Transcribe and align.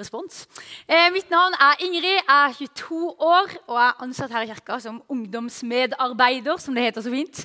respons. 0.00 0.46
Eh, 0.88 1.10
mitt 1.14 1.30
navn 1.32 1.54
er 1.60 1.84
Ingrid, 1.84 2.08
jeg 2.16 2.24
er 2.36 2.56
22 2.58 3.12
år 3.20 3.52
og 3.66 3.76
er 3.76 4.00
ansatt 4.06 4.32
her 4.34 4.46
i 4.46 4.50
kirka 4.50 4.80
som 4.82 5.02
ungdomsmedarbeider, 5.12 6.58
som 6.58 6.74
det 6.74 6.88
heter 6.88 7.04
så 7.04 7.12
fint. 7.12 7.44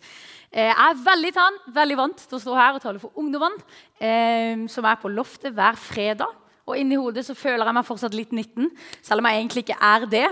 Eh, 0.52 0.72
jeg 0.72 0.88
er 0.88 1.04
veldig, 1.04 1.34
tann, 1.36 1.60
veldig 1.76 1.99
vant 1.99 2.26
til 2.26 2.38
å 2.38 2.41
stå 2.41 2.55
her 2.55 2.77
og 2.77 2.82
tale 2.84 3.04
for 3.04 3.12
ungdommene, 3.20 3.62
eh, 3.99 4.66
som 4.72 4.88
er 4.88 4.98
på 5.02 5.12
loftet 5.12 5.54
hver 5.54 5.76
fredag. 5.76 6.32
Og 6.66 6.80
inni 6.80 6.98
hodet 6.98 7.26
så 7.27 7.36
føler 7.38 7.68
jeg 7.68 7.77
meg 7.77 7.86
fortsatt 7.86 8.16
litt 8.18 8.32
19, 8.34 8.72
selv 9.05 9.22
om 9.22 9.30
jeg 9.30 9.41
egentlig 9.41 9.66
ikke 9.68 9.82
er 9.84 10.10
det. 10.10 10.27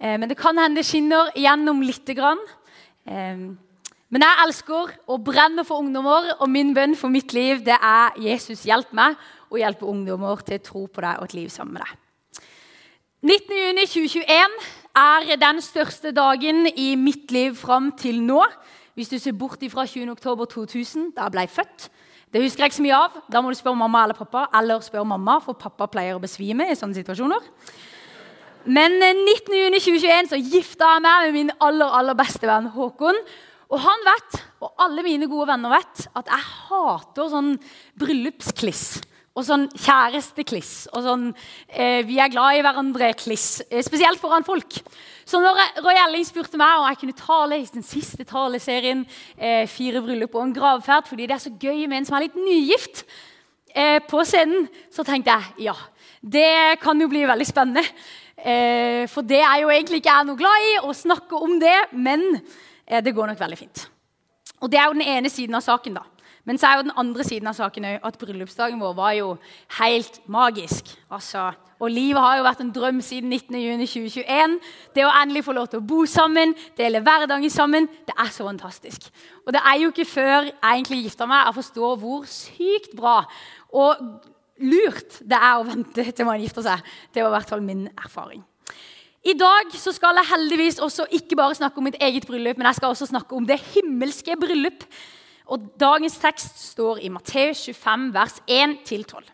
Eh, 0.00 0.16
men 0.18 0.28
det 0.30 0.38
kan 0.38 0.58
hende 0.58 0.80
det 0.80 0.88
skinner 0.88 1.30
gjennom 1.38 1.82
lite 1.84 2.16
grann. 2.18 2.40
Eh, 3.06 3.48
men 4.08 4.24
jeg 4.24 4.40
elsker 4.46 4.94
og 5.12 5.24
brenner 5.26 5.66
for 5.68 5.82
ungdommer, 5.82 6.32
og 6.40 6.48
min 6.48 6.72
bønn 6.74 6.96
for 6.96 7.12
mitt 7.12 7.34
liv 7.36 7.60
det 7.66 7.76
er 7.76 8.16
Jesus, 8.24 8.64
hjelp 8.64 8.94
meg 8.96 9.18
og 9.50 9.58
hjelpe 9.60 9.88
ungdommer 9.88 10.44
til 10.46 10.60
å 10.60 10.64
tro 10.64 10.84
på 10.86 11.04
deg 11.04 11.18
og 11.18 11.28
et 11.28 11.36
liv 11.38 11.52
sammen 11.52 11.78
med 11.78 11.86
deg. 11.86 12.04
19.6.2021 13.18 14.58
er 14.98 15.38
den 15.42 15.62
største 15.64 16.12
dagen 16.14 16.68
i 16.70 16.92
mitt 16.94 17.32
liv 17.34 17.56
fram 17.58 17.90
til 17.98 18.20
nå. 18.22 18.44
Hvis 18.94 19.10
du 19.10 19.18
ser 19.18 19.34
bort 19.38 19.62
fra 19.72 19.84
20.10.2000, 19.86 21.12
da 21.16 21.26
jeg 21.26 21.34
ble 21.34 21.46
født. 21.50 21.88
Det 22.32 22.42
husker 22.44 22.64
jeg 22.64 22.72
ikke 22.72 22.76
så 22.76 22.84
mye 22.84 23.00
av. 23.00 23.18
Da 23.32 23.40
må 23.40 23.50
du 23.50 23.58
spørre 23.58 23.78
mamma 23.80 24.04
eller 24.04 24.18
pappa. 24.18 24.46
Eller 24.58 24.82
spørre 24.84 25.06
mamma, 25.08 25.38
for 25.42 25.58
pappa 25.58 25.88
pleier 25.90 26.18
å 26.18 26.22
besvime 26.22 26.66
i 26.68 26.76
sånne 26.76 26.98
situasjoner. 26.98 27.46
Men 28.68 28.98
19.6.2021 29.00 30.32
så 30.32 30.40
gifta 30.42 30.92
jeg 30.94 31.04
meg 31.06 31.28
med 31.28 31.36
min 31.38 31.52
aller, 31.64 31.94
aller 32.00 32.18
beste 32.18 32.46
venn 32.46 32.68
Håkon. 32.74 33.22
Og 33.68 33.80
han 33.84 34.04
vet, 34.06 34.40
og 34.64 34.82
alle 34.84 35.04
mine 35.04 35.28
gode 35.28 35.48
venner 35.50 35.72
vet, 35.72 36.06
at 36.16 36.30
jeg 36.30 36.48
hater 36.68 37.32
sånn 37.32 37.54
bryllupskliss. 38.00 38.84
Og 39.38 39.46
sånn 39.46 39.68
kjærestekliss. 39.70 40.88
Og 40.90 41.04
sånn 41.06 41.28
eh, 41.68 42.02
vi 42.06 42.18
er 42.18 42.32
glad 42.32 42.58
i 42.58 42.64
hverandre-kliss. 42.66 43.46
Eh, 43.70 43.84
spesielt 43.86 44.18
foran 44.18 44.46
folk. 44.46 44.80
Så 45.28 45.40
når 45.42 45.60
Roy 45.84 46.00
Elling 46.02 46.26
spurte 46.26 46.58
meg 46.58 46.80
om 46.80 46.88
jeg 46.90 47.00
kunne 47.04 47.18
tale 47.20 47.60
i 47.60 47.66
den 47.70 47.86
siste 47.86 48.26
taleserien 48.26 49.04
eh, 49.36 49.64
Fire 49.70 50.02
bryllup 50.02 50.34
og 50.34 50.46
en 50.46 50.54
gravferd, 50.56 51.06
fordi 51.06 51.28
det 51.28 51.36
er 51.38 51.44
så 51.44 51.54
gøy 51.54 51.84
med 51.86 52.00
en 52.00 52.08
som 52.08 52.18
er 52.18 52.26
litt 52.26 52.38
nygift 52.38 53.04
eh, 53.74 54.00
på 54.08 54.24
scenen, 54.26 54.66
så 54.90 55.06
tenkte 55.06 55.36
jeg 55.36 55.68
ja. 55.70 55.76
Det 56.18 56.80
kan 56.82 56.98
jo 56.98 57.06
bli 57.12 57.22
veldig 57.28 57.46
spennende. 57.46 57.84
Eh, 58.38 59.04
for 59.10 59.26
det 59.26 59.44
er 59.44 59.62
jo 59.62 59.70
egentlig 59.70 60.02
ikke 60.02 60.16
jeg 60.16 60.26
noe 60.26 60.40
glad 60.40 60.70
i, 60.72 60.80
å 60.82 60.96
snakke 60.96 61.38
om 61.38 61.60
det. 61.62 61.76
Men 61.94 62.26
Eh, 62.88 63.04
det 63.04 63.14
går 63.14 63.26
nok 63.26 63.40
veldig 63.40 63.58
fint. 63.58 63.88
Og 64.60 64.70
Det 64.70 64.80
er 64.80 64.84
jo 64.84 64.92
den 64.92 65.02
ene 65.02 65.30
siden 65.30 65.54
av 65.54 65.60
saken. 65.60 65.94
da. 65.94 66.02
Men 66.48 66.58
så 66.58 66.66
er 66.66 66.78
jo 66.78 66.86
den 66.86 66.96
andre 66.96 67.24
siden 67.28 67.50
av 67.50 67.56
saken 67.58 67.84
at 68.00 68.18
bryllupsdagen 68.20 68.80
vår 68.80 68.94
var 68.96 69.16
jo 69.18 69.34
helt 69.78 70.14
magisk. 70.32 70.94
Altså, 71.12 71.50
og 71.78 71.92
livet 71.92 72.22
har 72.24 72.38
jo 72.38 72.46
vært 72.46 72.62
en 72.64 72.72
drøm 72.74 73.02
siden 73.04 73.34
19.6.2021. 73.36 74.56
Det 74.96 75.04
å 75.04 75.12
endelig 75.20 75.44
få 75.46 75.54
lov 75.58 75.68
til 75.68 75.82
å 75.82 75.86
bo 75.92 76.06
sammen, 76.08 76.56
dele 76.78 77.02
hverdagen 77.04 77.52
sammen, 77.52 77.86
det 78.08 78.16
er 78.16 78.32
så 78.32 78.48
fantastisk. 78.48 79.10
Og 79.44 79.52
det 79.54 79.60
er 79.60 79.82
jo 79.82 79.92
ikke 79.92 80.08
før 80.08 80.48
jeg 80.48 80.58
egentlig 80.64 81.04
gifta 81.04 81.28
meg, 81.28 81.44
jeg 81.46 81.58
forstår 81.60 82.00
hvor 82.00 82.26
sykt 82.32 82.96
bra 82.96 83.20
og 83.68 84.00
lurt 84.58 85.20
det 85.20 85.36
er 85.38 85.58
å 85.58 85.66
vente 85.68 86.08
til 86.10 86.26
man 86.26 86.40
gifter 86.42 86.64
seg. 86.66 86.88
Det 87.12 87.22
var 87.22 87.30
i 87.30 87.36
hvert 87.36 87.52
fall 87.52 87.62
min 87.64 87.86
erfaring. 87.92 88.42
I 89.28 89.34
dag 89.36 89.74
så 89.76 89.92
skal 89.92 90.16
jeg 90.16 90.30
heldigvis 90.30 90.80
også 90.80 91.08
ikke 91.12 91.36
bare 91.36 91.56
snakke 91.58 91.78
om 91.78 91.88
mitt 91.88 92.00
eget 92.00 92.26
bryllup, 92.26 92.56
men 92.56 92.70
jeg 92.70 92.78
skal 92.78 92.94
også 92.94 93.10
snakke 93.10 93.36
om 93.36 93.46
det 93.46 93.58
himmelske 93.74 94.36
bryllup. 94.40 94.86
Og 95.48 95.64
Dagens 95.80 96.18
tekst 96.20 96.58
står 96.74 97.00
i 97.00 97.08
Matteus 97.12 97.64
25, 97.70 98.08
vers 98.12 98.36
1-12. 98.44 99.30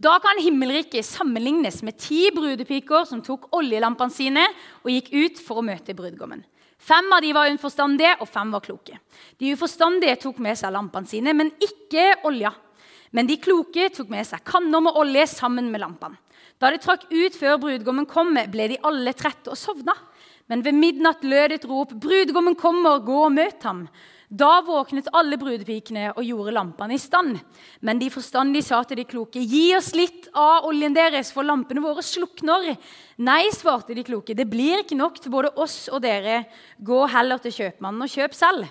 Da 0.00 0.14
kan 0.22 0.38
himmelriket 0.40 1.04
sammenlignes 1.04 1.82
med 1.84 1.98
ti 2.00 2.28
brudepiker 2.32 3.04
som 3.08 3.20
tok 3.20 3.50
oljelampene 3.58 4.14
sine 4.14 4.46
og 4.84 4.92
gikk 4.94 5.10
ut 5.12 5.42
for 5.44 5.60
å 5.60 5.66
møte 5.66 5.96
brudgommen. 5.98 6.44
Fem 6.80 7.10
av 7.12 7.20
de 7.20 7.34
var 7.36 7.50
uforstandige, 7.52 8.14
og 8.24 8.28
fem 8.30 8.54
var 8.54 8.62
kloke. 8.64 8.96
De 9.36 9.50
uforstandige 9.52 10.16
tok 10.22 10.38
med 10.40 10.56
seg 10.56 10.72
lampene 10.72 11.10
sine, 11.10 11.34
men 11.36 11.50
ikke 11.60 12.22
olja. 12.24 12.54
Men 13.12 13.28
de 13.28 13.36
kloke 13.42 13.90
tok 13.92 14.08
med 14.08 14.24
seg 14.24 14.40
kanner 14.48 14.80
med 14.86 14.96
olje 14.96 15.26
sammen 15.34 15.68
med 15.68 15.82
lampene. 15.82 16.16
Da 16.60 16.70
de 16.72 16.80
trakk 16.80 17.04
ut 17.10 17.36
før 17.36 17.58
brudgommen 17.60 18.08
kom, 18.08 18.32
ble 18.52 18.70
de 18.70 18.80
alle 18.86 19.12
trette 19.16 19.52
og 19.52 19.58
sovna. 19.58 19.92
Men 20.48 20.64
ved 20.64 20.76
midnatt 20.76 21.24
lød 21.24 21.52
et 21.58 21.68
rop, 21.68 21.92
'Brudgommen 21.92 22.56
kommer, 22.56 23.04
gå 23.04 23.24
og 23.26 23.32
møt 23.32 23.62
ham.' 23.64 23.88
Da 24.30 24.60
våknet 24.62 25.08
alle 25.18 25.34
brudepikene 25.40 26.12
og 26.12 26.22
gjorde 26.22 26.52
lampene 26.54 26.94
i 26.94 27.02
stand. 27.02 27.40
Men 27.82 27.98
de 27.98 28.12
forstandige 28.14 28.62
sa 28.62 28.78
til 28.86 29.00
de 29.00 29.04
kloke, 29.04 29.42
'Gi 29.42 29.74
oss 29.74 29.90
litt 29.98 30.28
av 30.32 30.68
oljen 30.68 30.94
deres, 30.94 31.32
for 31.34 31.42
lampene 31.42 31.82
våre 31.82 32.02
slukner.' 32.02 32.76
Nei, 33.18 33.50
svarte 33.50 33.94
de 33.94 34.04
kloke, 34.06 34.34
'det 34.34 34.46
blir 34.46 34.84
ikke 34.84 34.94
nok 34.94 35.18
til 35.18 35.32
både 35.34 35.50
oss 35.56 35.88
og 35.88 36.02
dere. 36.02 36.46
Gå 36.78 37.08
heller 37.10 37.38
til 37.38 37.50
kjøpmannen 37.50 38.02
og 38.02 38.08
kjøp 38.08 38.34
selv.' 38.34 38.70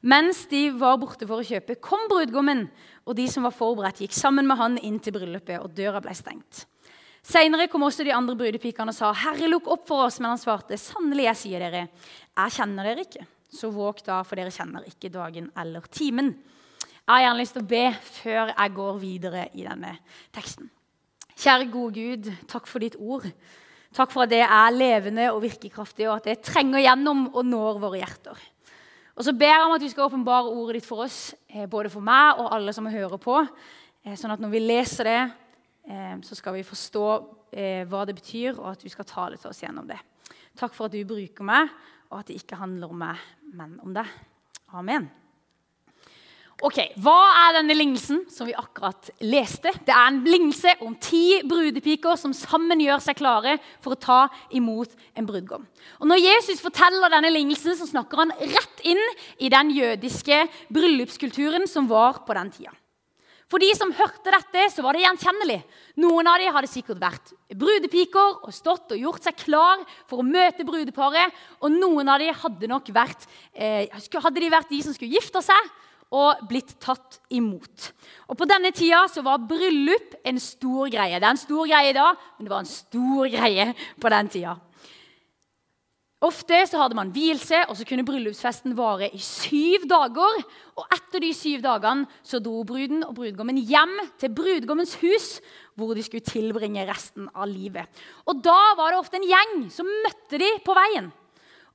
Mens 0.00 0.46
de 0.46 0.70
var 0.70 0.96
borte 0.96 1.26
for 1.26 1.40
å 1.40 1.44
kjøpe, 1.44 1.80
kom 1.80 2.08
brudgommen, 2.08 2.70
og 3.06 3.16
de 3.16 3.28
som 3.28 3.42
var 3.42 3.52
forberedt, 3.52 4.00
gikk 4.00 4.12
sammen 4.12 4.46
med 4.46 4.56
han 4.56 4.78
inn 4.78 4.98
til 5.00 5.12
bryllupet, 5.12 5.60
og 5.60 5.72
døra 5.72 6.00
ble 6.00 6.12
stengt. 6.12 6.66
Senere 7.24 7.68
kom 7.72 7.82
også 7.82 8.04
de 8.04 8.12
andre 8.12 8.36
brudepikene 8.36 8.88
og 8.88 8.94
sa, 8.94 9.12
'Herre, 9.12 9.48
lukk 9.48 9.68
opp 9.68 9.86
for 9.86 10.06
oss.' 10.06 10.20
Men 10.20 10.30
han 10.30 10.38
svarte, 10.38 10.76
'Sannelig, 10.76 11.24
jeg 11.24 11.36
sier 11.36 11.58
dere, 11.60 11.88
jeg 12.36 12.50
kjenner 12.56 12.84
dere 12.84 13.04
ikke.' 13.04 13.33
Så 13.54 13.70
våg 13.70 14.00
da, 14.06 14.22
for 14.26 14.38
dere 14.38 14.52
kjenner 14.54 14.86
ikke 14.88 15.12
dagen 15.14 15.50
eller 15.60 15.84
timen. 15.94 16.32
Jeg 17.04 17.10
har 17.10 17.22
gjerne 17.22 17.40
lyst 17.42 17.54
til 17.56 17.62
å 17.62 17.68
be 17.70 17.82
før 18.06 18.50
jeg 18.54 18.74
går 18.78 18.96
videre 19.02 19.44
i 19.54 19.66
denne 19.66 19.92
teksten. 20.34 20.70
Kjære 21.34 21.68
gode 21.70 22.00
Gud, 22.00 22.32
takk 22.50 22.66
for 22.70 22.82
ditt 22.82 22.96
ord. 22.98 23.28
Takk 23.94 24.10
for 24.10 24.24
at 24.24 24.32
det 24.32 24.42
er 24.42 24.74
levende 24.74 25.28
og 25.30 25.42
virkekraftig, 25.44 26.08
og 26.08 26.16
at 26.16 26.28
det 26.30 26.40
trenger 26.46 26.82
gjennom 26.82 27.28
og 27.30 27.46
når 27.46 27.80
våre 27.82 28.00
hjerter. 28.00 28.40
Og 29.14 29.22
så 29.26 29.34
ber 29.38 29.52
jeg 29.52 29.68
om 29.68 29.76
at 29.76 29.84
du 29.84 29.88
skal 29.92 30.08
åpenbare 30.08 30.50
ordet 30.50 30.80
ditt 30.80 30.88
for 30.88 31.04
oss, 31.04 31.34
eh, 31.46 31.68
både 31.70 31.92
for 31.92 32.02
meg 32.02 32.40
og 32.42 32.50
alle 32.56 32.74
som 32.74 32.90
hører 32.90 33.20
på, 33.22 33.36
eh, 34.04 34.16
sånn 34.18 34.34
at 34.34 34.42
når 34.42 34.50
vi 34.56 34.62
leser 34.64 35.10
det, 35.10 35.20
Eh, 35.84 36.20
så 36.24 36.36
skal 36.36 36.56
vi 36.56 36.64
forstå 36.64 37.08
hva 37.86 38.00
det 38.08 38.16
betyr, 38.18 38.56
og 38.58 38.72
at 38.72 38.80
du 38.82 38.90
skal 38.90 39.06
tale 39.06 39.36
til 39.38 39.52
oss 39.52 39.60
gjennom 39.62 39.86
det. 39.86 40.00
Takk 40.58 40.72
for 40.74 40.88
at 40.88 40.94
du 40.94 41.04
bruker 41.06 41.46
meg, 41.46 41.68
og 42.10 42.20
at 42.20 42.30
det 42.30 42.40
ikke 42.42 42.60
handler 42.60 42.92
om 42.92 43.04
meg, 43.04 43.20
men 43.54 43.76
om 43.84 43.94
deg. 43.96 44.08
Amen. 44.74 45.10
Ok, 46.62 46.78
Hva 47.02 47.18
er 47.48 47.56
denne 47.56 47.74
lignelsen 47.74 48.20
som 48.30 48.46
vi 48.46 48.54
akkurat 48.54 49.10
leste? 49.26 49.72
Det 49.84 49.90
er 49.90 50.06
en 50.06 50.20
lignelse 50.22 50.76
om 50.86 50.94
ti 51.02 51.40
brudepiker 51.44 52.14
som 52.20 52.32
sammen 52.36 52.80
gjør 52.80 53.02
seg 53.02 53.18
klare 53.18 53.56
for 53.82 53.96
å 53.96 54.00
ta 54.00 54.20
imot 54.54 54.94
en 55.18 55.26
brudgom. 55.26 55.66
Og 55.98 56.06
Når 56.08 56.22
Jesus 56.22 56.62
forteller 56.62 57.10
denne 57.10 57.32
lignelsen, 57.34 57.74
så 57.76 57.88
snakker 57.90 58.22
han 58.22 58.36
rett 58.38 58.86
inn 58.86 59.02
i 59.42 59.50
den 59.52 59.74
jødiske 59.74 60.44
bryllupskulturen 60.72 61.66
som 61.70 61.90
var 61.90 62.22
på 62.24 62.38
den 62.38 62.54
tida. 62.54 62.72
For 63.54 63.62
de 63.62 63.68
som 63.78 63.92
hørte 63.94 64.32
dette, 64.34 64.62
så 64.74 64.82
var 64.82 64.96
det 64.96 65.04
gjenkjennelig. 65.04 65.60
Noen 66.02 66.26
av 66.26 66.40
dem 66.42 66.50
hadde 66.56 66.66
sikkert 66.66 66.98
vært 66.98 67.28
brudepiker 67.54 68.40
og 68.48 68.50
stått 68.50 68.90
og 68.96 68.98
gjort 68.98 69.28
seg 69.28 69.36
klar 69.44 69.84
for 70.10 70.18
å 70.18 70.26
møte 70.26 70.66
brudeparet. 70.66 71.30
Og 71.62 71.70
noen 71.70 72.10
av 72.10 72.18
dem 72.18 72.34
hadde 72.34 72.70
nok 72.72 72.90
vært, 72.90 73.28
eh, 73.54 73.86
hadde 73.94 74.40
de 74.42 74.50
vært 74.50 74.74
de 74.74 74.82
som 74.82 74.92
skulle 74.92 75.14
gifte 75.14 75.38
seg 75.38 75.70
og 76.10 76.42
blitt 76.50 76.74
tatt 76.80 77.20
imot. 77.30 77.92
Og 78.28 78.36
På 78.36 78.44
denne 78.44 78.74
tida 78.74 79.06
så 79.06 79.22
var 79.22 79.38
bryllup 79.38 80.18
en 80.24 80.40
stor 80.40 80.90
greie. 80.90 81.14
Det 81.14 81.22
er 81.22 81.30
en 81.30 81.46
stor 81.46 81.64
greie 81.64 81.90
i 81.90 81.92
dag, 81.92 82.16
men 82.36 82.48
det 82.48 82.50
var 82.50 82.58
en 82.58 82.66
stor 82.66 83.28
greie 83.30 83.74
på 84.00 84.10
den 84.10 84.28
tida. 84.34 84.58
Ofte 86.24 86.56
så 86.64 86.78
hadde 86.80 86.96
man 86.96 87.10
vielse, 87.12 87.58
og 87.68 87.76
så 87.76 87.84
kunne 87.84 88.04
bryllupsfesten 88.06 88.72
vare 88.78 89.10
i 89.12 89.20
syv 89.20 89.84
dager. 89.90 90.38
Og 90.78 90.94
etter 90.94 91.20
de 91.20 91.32
syv 91.36 91.60
dagene 91.64 92.08
så 92.24 92.40
dro 92.42 92.62
bruden 92.66 93.02
og 93.04 93.12
brudgommen 93.18 93.58
hjem 93.60 93.92
til 94.20 94.32
brudgommens 94.32 94.94
hus, 95.02 95.26
hvor 95.76 95.92
de 95.96 96.04
skulle 96.06 96.24
tilbringe 96.24 96.86
resten 96.88 97.28
av 97.34 97.50
livet. 97.50 97.84
Og 98.30 98.40
Da 98.44 98.56
var 98.78 98.92
det 98.92 99.02
ofte 99.02 99.20
en 99.20 99.28
gjeng 99.28 99.66
som 99.74 99.90
møtte 100.06 100.40
de 100.40 100.48
på 100.64 100.76
veien. 100.76 101.10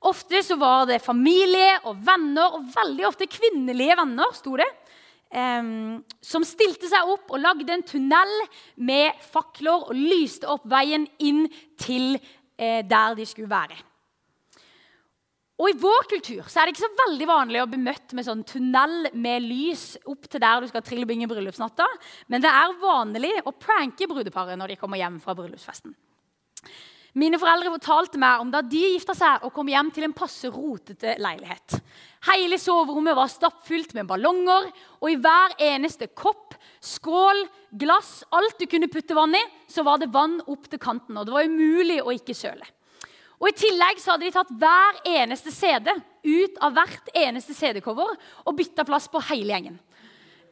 Ofte 0.08 0.40
så 0.42 0.56
var 0.56 0.88
det 0.88 1.02
familie 1.04 1.76
og 1.84 2.00
venner, 2.06 2.56
og 2.56 2.70
veldig 2.74 3.06
ofte 3.06 3.28
kvinnelige 3.30 3.98
venner, 4.00 4.32
sto 4.34 4.56
det. 4.58 4.68
Um, 5.30 6.00
som 6.18 6.42
stilte 6.42 6.88
seg 6.90 7.06
opp 7.06 7.28
og 7.30 7.38
lagde 7.38 7.70
en 7.70 7.84
tunnel 7.86 8.32
med 8.82 9.20
fakler 9.30 9.84
og 9.92 9.94
lyste 9.94 10.48
opp 10.50 10.64
veien 10.66 11.04
inn 11.22 11.44
til 11.78 12.16
eh, 12.58 12.82
der 12.82 13.14
de 13.14 13.28
skulle 13.30 13.52
være. 13.52 13.78
Og 15.60 15.68
I 15.68 15.76
vår 15.76 16.06
kultur 16.08 16.46
så 16.48 16.62
er 16.62 16.68
det 16.68 16.72
ikke 16.72 16.86
så 16.86 17.02
veldig 17.02 17.26
vanlig 17.28 17.60
å 17.60 17.68
bli 17.68 17.80
møtt 17.84 18.14
med 18.16 18.24
sånn 18.24 18.44
tunnel 18.48 19.10
med 19.12 19.44
lys 19.44 19.98
opp 20.08 20.24
til 20.24 20.40
der 20.40 20.62
du 20.62 20.70
skal 20.70 20.84
trille 20.86 21.08
binge 21.08 21.28
bryllupsnatta, 21.28 21.84
men 22.32 22.40
det 22.40 22.48
er 22.48 22.78
vanlig 22.80 23.34
å 23.44 23.52
pranke 23.52 24.08
brudeparet 24.08 24.56
når 24.56 24.72
de 24.72 24.78
kommer 24.80 25.02
hjem 25.02 25.20
fra 25.20 25.36
bryllupsfesten. 25.36 25.92
Mine 27.18 27.40
foreldre 27.42 27.72
fortalte 27.74 28.20
meg 28.22 28.40
om 28.40 28.52
da 28.52 28.62
de 28.62 28.80
gifta 28.94 29.16
seg 29.18 29.44
og 29.44 29.52
kom 29.52 29.68
hjem 29.68 29.90
til 29.92 30.06
en 30.06 30.14
passe 30.16 30.48
rotete 30.54 31.16
leilighet. 31.18 31.80
Hele 32.30 32.56
soverommet 32.60 33.18
var 33.18 33.28
stappfullt 33.32 33.96
med 33.98 34.06
ballonger, 34.08 34.68
og 35.02 35.08
i 35.10 35.18
hver 35.18 35.56
eneste 35.66 36.08
kopp, 36.14 36.54
skål, 36.80 37.42
glass, 37.82 38.20
alt 38.30 38.62
du 38.62 38.68
kunne 38.70 38.88
putte 38.92 39.18
vann 39.18 39.34
i, 39.34 39.42
så 39.68 39.82
var 39.84 39.98
det 40.00 40.12
vann 40.14 40.38
opp 40.46 40.70
til 40.70 40.80
kanten. 40.80 41.18
Og 41.18 41.26
det 41.26 41.34
var 41.34 41.50
umulig 41.50 41.98
å 42.00 42.14
ikke 42.14 42.36
søle. 42.38 42.68
Og 43.40 43.48
I 43.48 43.56
tillegg 43.56 44.00
så 44.02 44.12
hadde 44.14 44.26
de 44.28 44.34
tatt 44.34 44.50
hver 44.60 44.98
eneste 45.08 45.52
CD 45.54 45.88
ut 45.90 46.58
av 46.60 46.74
hvert 46.76 47.08
eneste 47.16 47.56
CD-cover 47.56 48.12
og 48.44 48.56
bytta 48.58 48.84
plass 48.84 49.08
på 49.08 49.22
hele 49.30 49.54
gjengen. 49.54 49.78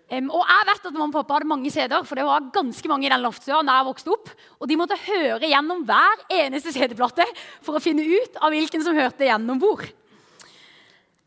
Um, 0.08 0.30
og 0.32 0.40
jeg 0.40 0.64
vet 0.70 0.86
at 0.88 0.94
Mamma 0.94 1.10
og 1.10 1.16
pappa 1.18 1.36
hadde 1.36 1.50
mange 1.50 1.68
CD-er, 1.68 2.06
for 2.08 2.16
det 2.16 2.24
var 2.24 2.46
ganske 2.54 2.88
mange 2.88 3.04
i 3.04 3.12
den 3.12 3.20
loftstua 3.20 3.60
da 3.60 3.74
jeg 3.76 3.88
vokste 3.90 4.14
opp. 4.14 4.30
Og 4.56 4.70
de 4.70 4.78
måtte 4.80 4.96
høre 5.04 5.50
gjennom 5.50 5.84
hver 5.88 6.24
eneste 6.32 6.72
CD-plate 6.72 7.26
for 7.60 7.76
å 7.76 7.82
finne 7.84 8.06
ut 8.08 8.40
av 8.40 8.56
hvilken 8.56 8.84
som 8.86 8.96
hørte 8.96 9.28
gjennom 9.28 9.60
hvor. 9.60 9.84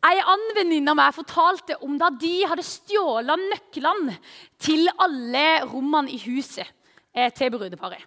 Ei 0.02 0.18
annen 0.18 0.56
venninne 0.56 0.90
av 0.90 0.98
meg 0.98 1.14
fortalte 1.14 1.76
om 1.86 1.94
da 2.00 2.08
de 2.10 2.40
hadde 2.50 2.66
stjålet 2.66 3.44
nøklene 3.52 4.16
til 4.58 4.90
alle 4.98 5.44
rommene 5.68 6.10
i 6.10 6.18
huset 6.24 6.66
eh, 7.14 7.30
til 7.30 7.54
brudeparet. 7.54 8.02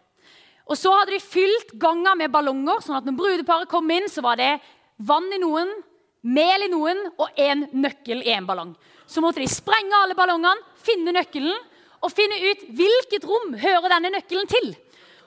Og 0.65 0.77
så 0.79 0.93
hadde 0.95 1.13
de 1.13 1.21
fylt 1.21 1.75
ganga 1.81 2.15
med 2.17 2.33
ballonger, 2.33 2.81
sånn 2.81 2.97
at 2.97 3.05
når 3.05 3.17
brudeparet 3.19 3.69
kom 3.69 3.89
inn, 3.93 4.07
så 4.09 4.23
var 4.25 4.39
det 4.39 4.55
vann 4.97 5.27
i 5.33 5.41
noen, 5.41 5.69
mel 6.25 6.65
i 6.65 6.71
noen 6.71 7.03
og 7.21 7.37
en 7.37 7.67
nøkkel 7.75 8.23
i 8.25 8.33
en 8.33 8.47
ballong. 8.47 8.73
Så 9.05 9.21
måtte 9.21 9.43
de 9.43 9.49
sprenge 9.51 9.93
alle 9.99 10.17
ballongene, 10.17 10.63
finne 10.85 11.13
nøkkelen 11.13 11.53
og 12.01 12.13
finne 12.13 12.37
ut 12.41 12.65
hvilket 12.77 13.25
rom 13.29 13.53
hører 13.61 13.93
denne 13.93 14.11
nøkkelen 14.17 14.49
til. 14.49 14.73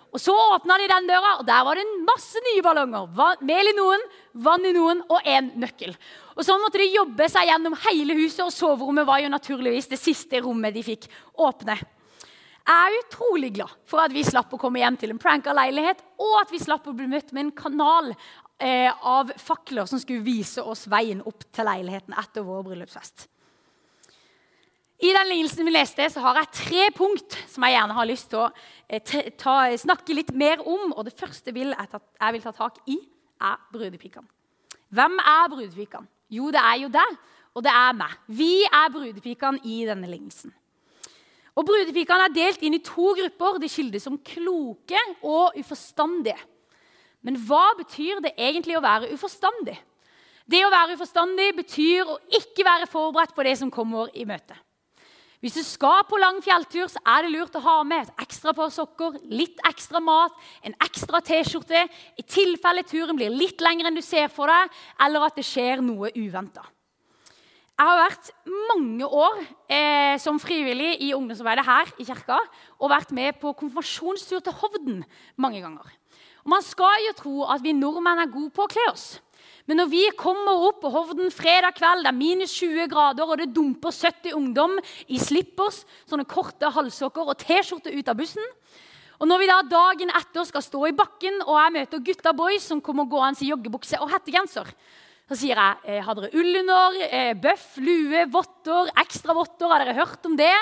Og 0.08 0.20
Så 0.20 0.32
åpna 0.32 0.78
de 0.80 0.88
den 0.88 1.06
døra, 1.06 1.34
og 1.38 1.46
der 1.46 1.64
var 1.66 1.76
det 1.76 1.84
masse 2.06 2.40
nye 2.46 2.62
ballonger. 2.64 3.36
Mel 3.44 3.68
i 3.68 3.76
noen, 3.76 4.00
vann 4.32 4.64
i 4.64 4.72
noen 4.72 5.02
og 5.04 5.20
en 5.28 5.50
nøkkel. 5.60 5.92
Og 6.34 6.46
Sånn 6.46 6.62
måtte 6.62 6.80
de 6.80 6.88
jobbe 6.94 7.28
seg 7.28 7.50
gjennom 7.50 7.76
hele 7.84 8.16
huset, 8.16 8.46
og 8.46 8.54
soverommet 8.54 9.06
var 9.06 9.20
jo 9.20 9.30
naturligvis 9.30 9.90
det 9.92 10.00
siste 10.00 10.40
rommet 10.40 10.74
de 10.74 10.86
fikk 10.86 11.10
åpne. 11.36 11.76
Er 12.68 12.98
utrolig 12.98 13.54
glad 13.56 13.72
for 13.88 14.02
at 14.02 14.12
vi 14.12 14.26
slapp 14.26 14.52
å 14.52 14.60
komme 14.60 14.82
hjem 14.82 14.98
til 15.00 15.14
en 15.14 15.20
pranka 15.20 15.54
leilighet, 15.56 16.02
og 16.20 16.34
at 16.42 16.52
vi 16.52 16.60
slapp 16.60 16.88
å 16.90 16.92
bli 16.96 17.08
møtt 17.08 17.32
med 17.32 17.46
en 17.46 17.54
kanal 17.56 18.12
eh, 18.12 18.92
av 18.92 19.32
fakler 19.40 19.88
som 19.88 20.00
skulle 20.02 20.26
vise 20.26 20.60
oss 20.60 20.84
veien 20.90 21.22
opp 21.24 21.46
til 21.48 21.68
leiligheten 21.68 22.16
etter 22.20 22.44
vår 22.44 22.66
bryllupsfest. 22.66 23.28
I 24.98 25.12
den 25.14 25.28
lignelsen 25.30 25.64
vi 25.64 25.72
leste, 25.72 26.08
så 26.10 26.20
har 26.24 26.40
jeg 26.40 26.54
tre 26.58 26.86
punkt 26.96 27.36
som 27.46 27.62
jeg 27.64 27.76
gjerne 27.76 27.94
har 27.94 28.08
lyst 28.10 28.28
til 28.32 28.42
å 28.42 28.48
eh, 28.90 29.30
ta, 29.38 29.56
snakke 29.78 30.16
litt 30.16 30.34
mer 30.34 30.64
om. 30.66 30.90
Og 30.90 31.06
Det 31.06 31.14
første 31.16 31.54
vil 31.54 31.70
jeg, 31.70 31.90
ta, 31.92 32.02
jeg 32.18 32.36
vil 32.36 32.44
ta 32.44 32.54
tak 32.56 32.80
i, 32.90 32.98
er 33.38 33.60
brudepikene. 33.72 34.26
Hvem 34.90 35.20
er 35.22 35.52
brudepikene? 35.52 36.10
Jo, 36.34 36.50
det 36.52 36.60
er 36.60 36.80
jo 36.82 36.88
deg, 36.92 37.18
og 37.56 37.64
det 37.64 37.72
er 37.72 37.94
meg. 37.96 38.16
Vi 38.26 38.52
er 38.66 38.90
brudepikene 38.92 39.62
i 39.64 39.84
denne 39.88 40.10
lignelsen. 40.10 40.52
Og 41.58 41.66
Brudepikene 41.66 42.28
er 42.28 42.34
delt 42.34 42.62
inn 42.62 42.76
i 42.78 42.84
to 42.84 43.12
grupper. 43.18 43.58
De 43.58 43.70
skildes 43.70 44.06
som 44.06 44.20
kloke 44.22 45.00
og 45.26 45.58
uforstandige. 45.58 46.38
Men 47.26 47.38
hva 47.48 47.72
betyr 47.80 48.22
det 48.22 48.36
egentlig 48.38 48.78
å 48.78 48.84
være 48.84 49.10
uforstandig? 49.10 49.74
Det 50.48 50.62
å 50.64 50.70
være 50.72 50.94
uforstandig 50.94 51.50
betyr 51.58 52.08
å 52.08 52.16
ikke 52.38 52.64
være 52.64 52.88
forberedt 52.88 53.34
på 53.36 53.44
det 53.44 53.56
som 53.60 53.72
kommer 53.74 54.12
i 54.16 54.24
møte. 54.28 54.54
Hvis 55.42 55.54
du 55.54 55.62
skal 55.62 56.00
på 56.08 56.18
lang 56.18 56.40
fjelltur, 56.42 56.88
så 56.90 56.98
er 57.06 57.26
det 57.26 57.34
lurt 57.34 57.58
å 57.58 57.62
ha 57.62 57.76
med 57.86 58.06
et 58.06 58.24
ekstra 58.24 58.54
par 58.56 58.72
sokker, 58.74 59.20
litt 59.30 59.60
ekstra 59.68 60.00
mat, 60.02 60.34
en 60.66 60.74
ekstra 60.82 61.20
T-skjorte, 61.22 61.84
i 62.18 62.24
tilfelle 62.26 62.82
turen 62.86 63.18
blir 63.18 63.30
litt 63.30 63.62
lengre 63.62 63.90
enn 63.90 63.98
du 63.98 64.02
ser 64.02 64.32
for 64.34 64.50
deg, 64.50 64.74
eller 65.06 65.28
at 65.28 65.38
det 65.38 65.46
skjer 65.46 65.84
noe 65.84 66.10
uventa. 66.16 66.64
Jeg 67.78 67.86
har 67.86 68.00
vært 68.00 68.28
mange 68.72 69.06
år 69.06 69.36
eh, 69.70 70.16
som 70.18 70.40
frivillig 70.42 70.96
i 71.06 71.12
ungdomsarbeidet 71.14 71.62
her 71.62 71.92
i 72.02 72.06
kirka 72.08 72.40
og 72.74 72.90
vært 72.90 73.12
med 73.14 73.38
på 73.38 73.52
konfirmasjonstur 73.60 74.42
til 74.42 74.56
Hovden 74.58 75.04
mange 75.38 75.60
ganger. 75.62 75.86
Og 76.42 76.50
Man 76.56 76.66
skal 76.66 77.04
jo 77.06 77.14
tro 77.20 77.36
at 77.46 77.62
vi 77.62 77.76
nordmenn 77.78 78.24
er 78.24 78.32
gode 78.32 78.50
på 78.56 78.66
å 78.66 78.72
kle 78.72 78.88
oss. 78.90 79.06
Men 79.70 79.78
når 79.78 79.92
vi 79.92 80.02
kommer 80.18 80.66
opp 80.66 80.82
på 80.82 80.90
Hovden 80.90 81.30
fredag 81.30 81.78
kveld, 81.78 82.02
det 82.02 82.10
er 82.10 82.18
minus 82.18 82.56
20 82.58 82.90
grader, 82.90 83.30
og 83.30 83.38
det 83.38 83.52
dumper 83.54 83.94
70 83.94 84.34
ungdom 84.34 84.74
i 85.06 85.22
slippers, 85.22 85.84
sånne 86.10 86.26
korte 86.26 86.72
halssokker 86.74 87.30
og 87.30 87.38
T-skjorte 87.44 87.94
ut 87.94 88.10
av 88.10 88.18
bussen 88.18 88.54
og 89.18 89.26
Når 89.26 89.40
vi 89.42 89.46
da 89.50 89.62
dagen 89.66 90.12
etter 90.14 90.46
skal 90.46 90.62
stå 90.62 90.84
i 90.86 90.94
bakken, 90.94 91.40
og 91.42 91.56
jeg 91.58 91.74
møter 91.74 92.02
gutta 92.06 92.32
boys 92.38 92.66
som 92.70 92.82
kommer 92.82 93.08
gående 93.10 93.42
i 93.42 93.48
joggebukse 93.50 93.98
og 93.98 94.12
hettegenser, 94.12 94.70
så 95.28 95.36
sier 95.36 95.58
jeg 95.60 95.80
eh, 95.84 96.00
har 96.04 96.16
dere 96.16 96.30
ull 96.40 96.60
under, 96.62 96.94
eh, 97.04 97.34
bøff, 97.36 97.74
lue, 97.84 98.24
votter, 98.32 98.88
ekstra 99.02 99.34
votter. 99.36 99.68
Har 99.68 99.84
dere 99.84 99.98
hørt 99.98 100.24
om 100.24 100.36
det? 100.38 100.54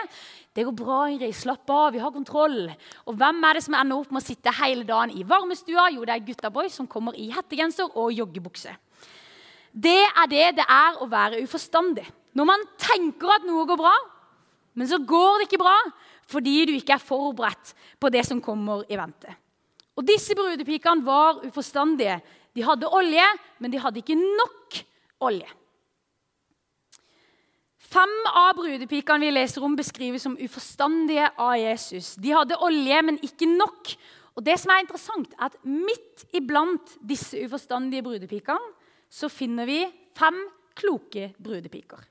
Det 0.56 0.64
går 0.66 0.74
bra, 0.74 0.98
Ingrid. 1.12 1.36
Slapp 1.36 1.70
av, 1.70 1.92
vi 1.94 2.00
har 2.02 2.10
kontroll. 2.10 2.64
Og 3.06 3.14
hvem 3.20 3.44
er 3.46 3.58
det 3.58 3.62
som 3.66 3.76
ender 3.78 4.00
opp 4.00 4.10
med 4.10 4.24
å 4.24 4.26
sitte 4.26 4.54
hele 4.58 4.82
dagen 4.88 5.12
i 5.14 5.22
varmestua? 5.28 5.86
Jo, 5.94 6.02
det 6.08 6.16
er 6.16 6.26
gutta 6.26 6.50
boys 6.50 6.74
som 6.80 6.88
kommer 6.90 7.14
i 7.14 7.28
hettegenser 7.30 7.94
og 7.94 8.10
joggebukse. 8.16 8.74
Det 9.70 10.00
er 10.08 10.30
det 10.32 10.46
det 10.58 10.66
er 10.66 10.98
å 10.98 11.06
være 11.12 11.42
uforstandig. 11.44 12.06
Når 12.34 12.48
man 12.48 12.64
tenker 12.80 13.36
at 13.36 13.46
noe 13.46 13.68
går 13.68 13.78
bra, 13.78 13.94
men 14.76 14.88
så 14.88 14.98
går 14.98 15.38
det 15.38 15.50
ikke 15.50 15.62
bra 15.62 15.76
fordi 16.26 16.56
du 16.66 16.72
ikke 16.74 16.96
er 16.96 17.04
forberedt 17.06 17.70
på 18.02 18.10
det 18.10 18.24
som 18.26 18.40
kommer 18.42 18.82
i 18.90 18.98
vente. 18.98 19.30
Og 19.96 20.04
Disse 20.08 20.34
brudepikene 20.36 21.06
var 21.06 21.38
uforstandige 21.46 22.18
de 22.56 22.64
hadde 22.64 22.88
olje, 22.88 23.24
men 23.60 23.72
de 23.72 23.80
hadde 23.80 24.00
ikke 24.00 24.16
nok 24.16 24.80
olje. 25.28 25.48
Fem 27.86 28.14
av 28.32 28.56
brudepikene 28.58 29.28
vi 29.28 29.34
leser 29.36 29.64
om, 29.64 29.76
beskrives 29.78 30.24
som 30.26 30.38
uforstandige 30.40 31.28
av 31.38 31.54
Jesus. 31.60 32.14
De 32.20 32.32
hadde 32.34 32.58
olje, 32.64 33.02
men 33.06 33.20
ikke 33.24 33.48
nok. 33.50 33.92
Og 34.36 34.44
det 34.44 34.56
som 34.60 34.72
er 34.72 34.82
interessant, 34.82 35.30
er 35.36 35.48
at 35.48 35.60
midt 35.64 36.26
iblant 36.36 36.96
disse 37.04 37.38
uforstandige 37.46 38.04
brudepikene 38.04 38.74
så 39.12 39.30
finner 39.32 39.68
vi 39.68 39.84
fem 40.16 40.42
kloke 40.76 41.30
brudepiker. 41.40 42.02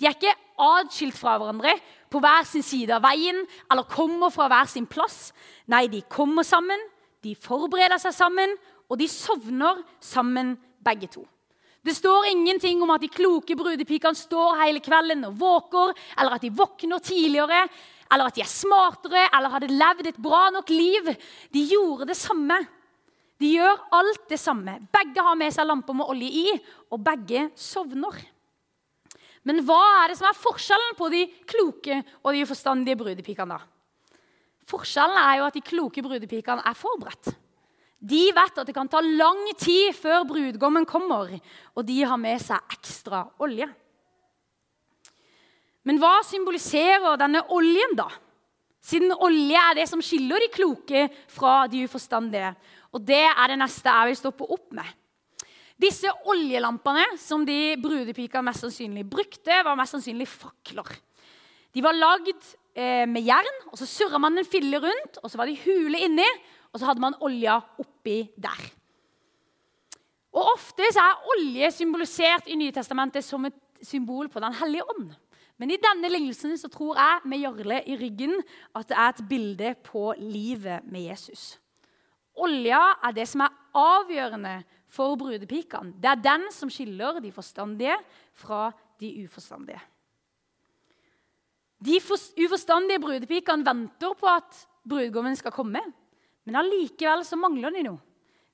De 0.00 0.08
er 0.08 0.16
ikke 0.16 0.34
atskilt 0.60 1.16
fra 1.16 1.36
hverandre 1.38 1.76
på 2.10 2.20
hver 2.20 2.44
sin 2.48 2.64
side 2.66 2.96
av 2.96 3.04
veien 3.06 3.38
eller 3.70 3.86
kommer 3.88 4.32
fra 4.34 4.48
hver 4.50 4.68
sin 4.68 4.88
plass. 4.90 5.30
Nei, 5.70 5.86
de 5.88 6.02
kommer 6.10 6.44
sammen, 6.44 6.80
de 7.24 7.36
forbereder 7.38 8.00
seg 8.02 8.12
sammen, 8.16 8.56
og 8.90 9.00
de 9.00 9.08
sovner 9.10 9.80
sammen 10.02 10.54
begge 10.84 11.08
to. 11.12 11.24
Det 11.84 11.92
står 11.92 12.30
ingenting 12.30 12.80
om 12.82 12.94
at 12.94 13.02
de 13.02 13.12
kloke 13.12 13.56
brudepikene 13.56 14.16
står 14.16 14.56
hele 14.62 14.80
kvelden 14.84 15.26
og 15.28 15.36
våker, 15.40 15.92
eller 16.16 16.36
at 16.36 16.44
de 16.44 16.52
våkner 16.52 17.02
tidligere, 17.04 17.66
eller 18.12 18.30
at 18.30 18.36
de 18.36 18.44
er 18.44 18.48
smartere 18.48 19.26
eller 19.26 19.52
hadde 19.52 19.72
levd 19.72 20.08
et 20.08 20.22
bra 20.22 20.46
nok 20.54 20.70
liv. 20.72 21.10
De 21.52 21.64
gjorde 21.68 22.08
det 22.08 22.16
samme. 22.16 22.56
De 23.40 23.50
gjør 23.56 23.82
alt 23.98 24.28
det 24.30 24.38
samme. 24.40 24.78
Begge 24.94 25.24
har 25.26 25.36
med 25.36 25.52
seg 25.52 25.66
lamper 25.68 25.96
med 25.98 26.08
olje 26.08 26.30
i, 26.46 26.56
og 26.92 27.02
begge 27.04 27.48
sovner. 27.58 28.20
Men 29.44 29.60
hva 29.66 29.80
er 30.00 30.12
det 30.12 30.18
som 30.20 30.30
er 30.30 30.40
forskjellen 30.40 30.96
på 30.96 31.10
de 31.12 31.24
kloke 31.44 32.00
og 32.22 32.32
de 32.32 32.44
forstandige 32.48 32.96
brudepikene? 32.96 33.58
Forskjellen 34.70 35.20
er 35.20 35.40
jo 35.40 35.48
at 35.50 35.56
de 35.58 35.64
kloke 35.64 36.04
brudepikene 36.04 36.64
er 36.64 36.78
forberedt. 36.78 37.34
De 38.04 38.24
vet 38.36 38.58
at 38.60 38.68
det 38.68 38.74
kan 38.76 38.90
ta 38.90 39.00
lang 39.00 39.46
tid 39.56 39.94
før 39.96 40.26
brudgommen 40.28 40.84
kommer, 40.84 41.30
og 41.72 41.86
de 41.88 42.02
har 42.04 42.20
med 42.20 42.42
seg 42.42 42.76
ekstra 42.76 43.22
olje. 43.40 43.68
Men 45.88 46.00
hva 46.00 46.18
symboliserer 46.24 47.16
denne 47.20 47.40
oljen, 47.52 47.94
da? 47.96 48.10
Siden 48.84 49.14
olje 49.24 49.56
er 49.56 49.78
det 49.78 49.86
som 49.88 50.02
skiller 50.04 50.44
de 50.44 50.50
kloke 50.52 51.06
fra 51.32 51.62
de 51.72 51.86
uforstandige. 51.86 52.50
Og 52.92 53.00
det 53.04 53.22
er 53.24 53.52
det 53.52 53.56
neste 53.60 53.88
jeg 53.88 54.10
vil 54.10 54.20
stoppe 54.20 54.48
opp 54.52 54.74
med. 54.76 54.90
Disse 55.80 56.10
oljelampene 56.30 57.06
som 57.18 57.42
de 57.48 57.74
brudepika 57.80 58.42
mest 58.44 58.66
sannsynlig 58.66 59.06
brukte, 59.10 59.62
var 59.64 59.78
mest 59.80 59.96
sannsynlig 59.96 60.28
fakler. 60.30 60.92
De 61.74 61.82
var 61.82 61.96
lagd 61.96 62.36
eh, 62.76 63.08
med 63.10 63.24
jern, 63.26 63.56
og 63.72 63.80
så 63.80 63.88
surra 63.88 64.20
man 64.22 64.38
en 64.38 64.46
fille 64.46 64.78
rundt, 64.78 65.18
og 65.24 65.32
så 65.32 65.40
var 65.40 65.50
de 65.50 65.58
hule 65.64 66.04
inni, 66.04 66.28
og 66.70 66.78
så 66.78 66.90
hadde 66.90 67.02
man 67.02 67.18
olja 67.24 67.58
oppi 67.80 67.93
der. 68.04 68.64
Og 70.34 70.48
Ofte 70.54 70.86
er 70.90 71.26
olje 71.34 71.70
symbolisert 71.70 72.48
i 72.50 72.56
Nytestamentet 72.58 73.24
som 73.24 73.44
et 73.46 73.60
symbol 73.82 74.28
på 74.28 74.40
Den 74.42 74.54
hellige 74.54 74.86
ånd. 74.90 75.12
Men 75.56 75.70
i 75.70 75.78
denne 75.78 76.10
lignelsen 76.10 76.56
så 76.58 76.68
tror 76.68 76.98
jeg 76.98 77.28
med 77.30 77.44
Jarle 77.44 77.82
i 77.86 77.96
ryggen 77.98 78.34
at 78.74 78.88
det 78.90 78.96
er 78.98 79.12
et 79.12 79.26
bilde 79.30 79.74
på 79.86 80.08
livet 80.18 80.82
med 80.90 81.06
Jesus. 81.06 81.60
Olja 82.34 82.80
er 83.06 83.14
det 83.14 83.28
som 83.30 83.44
er 83.44 83.54
avgjørende 83.78 84.56
for 84.90 85.14
brudepikene. 85.18 85.94
Det 86.02 86.10
er 86.10 86.22
den 86.22 86.48
som 86.54 86.70
skiller 86.70 87.20
de 87.22 87.30
forstandige 87.32 87.94
fra 88.34 88.72
de 89.00 89.12
uforstandige. 89.22 89.80
De 91.84 92.00
uforstandige 92.00 93.02
brudepikene 93.02 93.66
venter 93.66 94.14
på 94.18 94.26
at 94.26 94.64
brudgommen 94.88 95.36
skal 95.36 95.54
komme, 95.54 95.82
men 96.44 96.60
allikevel 96.60 97.24
så 97.26 97.38
mangler 97.40 97.74
de 97.74 97.84
noe. 97.86 98.00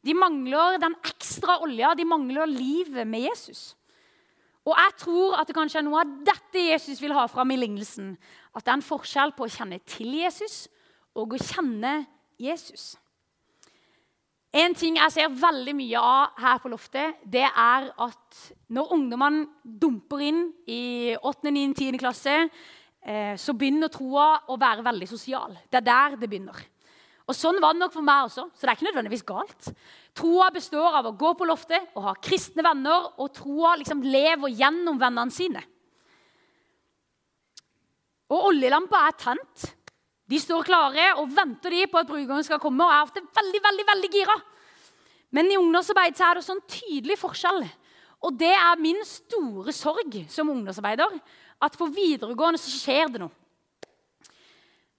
De 0.00 0.14
mangler 0.16 0.78
den 0.80 0.94
ekstra 1.04 1.58
olja, 1.64 1.92
de 1.94 2.06
mangler 2.08 2.48
livet 2.48 3.06
med 3.06 3.26
Jesus. 3.26 3.74
Og 4.64 4.76
jeg 4.76 4.96
tror 5.00 5.36
at 5.40 5.48
det 5.48 5.56
kanskje 5.56 5.80
er 5.80 5.86
noe 5.86 6.00
av 6.02 6.16
dette 6.24 6.62
Jesus 6.70 7.00
vil 7.02 7.14
ha 7.16 7.26
fram 7.28 7.52
i 7.52 7.58
lignelsen. 7.58 8.14
At 8.54 8.64
det 8.64 8.72
er 8.72 8.78
en 8.78 8.86
forskjell 8.86 9.34
på 9.36 9.46
å 9.46 9.52
kjenne 9.52 9.80
til 9.88 10.14
Jesus 10.20 10.66
og 11.16 11.34
å 11.34 11.40
kjenne 11.40 12.04
Jesus. 12.40 12.94
En 14.50 14.74
ting 14.74 14.96
jeg 14.98 15.14
ser 15.14 15.30
veldig 15.30 15.76
mye 15.78 16.00
av 16.02 16.40
her 16.42 16.58
på 16.58 16.70
loftet, 16.72 17.20
det 17.22 17.46
er 17.46 17.86
at 18.02 18.40
når 18.74 18.94
ungdommene 18.96 19.44
dumper 19.62 20.24
inn 20.26 20.40
i 20.66 21.14
8., 21.14 21.52
9., 21.54 21.74
10. 21.78 22.00
klasse, 22.00 22.34
eh, 22.98 23.36
så 23.38 23.54
begynner 23.54 23.92
troa 23.94 24.32
å 24.50 24.58
være 24.58 24.82
veldig 24.88 25.06
sosial. 25.06 25.54
Det 25.70 25.78
er 25.78 25.86
der 25.86 26.18
det 26.18 26.30
begynner. 26.32 26.58
Og 27.30 27.36
Sånn 27.38 27.60
var 27.62 27.76
det 27.76 27.84
nok 27.84 27.94
for 27.94 28.02
meg 28.02 28.26
også, 28.26 28.48
så 28.50 28.64
det 28.64 28.72
er 28.72 28.78
ikke 28.78 28.88
nødvendigvis 28.88 29.26
galt. 29.28 29.68
Troa 30.18 30.48
består 30.50 30.96
av 30.98 31.06
å 31.06 31.16
gå 31.18 31.30
på 31.38 31.46
loftet 31.46 31.92
og 31.94 32.08
ha 32.08 32.14
kristne 32.18 32.64
venner, 32.66 33.12
og 33.22 33.30
troa 33.36 33.76
liksom 33.78 34.02
lever 34.02 34.56
gjennom 34.58 34.98
vennene 34.98 35.34
sine. 35.34 35.62
Og 38.30 38.50
oljelampa 38.50 39.04
er 39.06 39.16
tent. 39.18 39.68
De 40.30 40.38
står 40.38 40.66
klare 40.66 41.06
og 41.18 41.30
venter 41.34 41.74
de 41.74 41.86
på 41.90 41.98
at 41.98 42.10
brudgommen 42.10 42.46
skal 42.46 42.60
komme. 42.62 42.86
og 42.86 42.94
er 42.94 43.06
ofte 43.06 43.22
veldig, 43.22 43.62
veldig, 43.62 43.86
veldig 43.86 44.10
gira. 44.14 44.36
Men 45.34 45.50
i 45.50 45.58
ungdomsarbeid 45.58 46.18
så 46.18 46.28
er 46.28 46.38
det 46.38 46.46
sånn 46.46 46.62
tydelig 46.70 47.18
forskjell. 47.18 47.64
Og 48.26 48.36
det 48.38 48.52
er 48.52 48.82
min 48.82 48.98
store 49.06 49.74
sorg 49.74 50.18
som 50.30 50.50
ungdomsarbeider. 50.50 51.18
At 51.62 51.76
på 51.78 51.90
videregående 51.90 52.58
så 52.62 52.70
skjer 52.70 53.10
det 53.10 53.22
noe. 53.22 53.34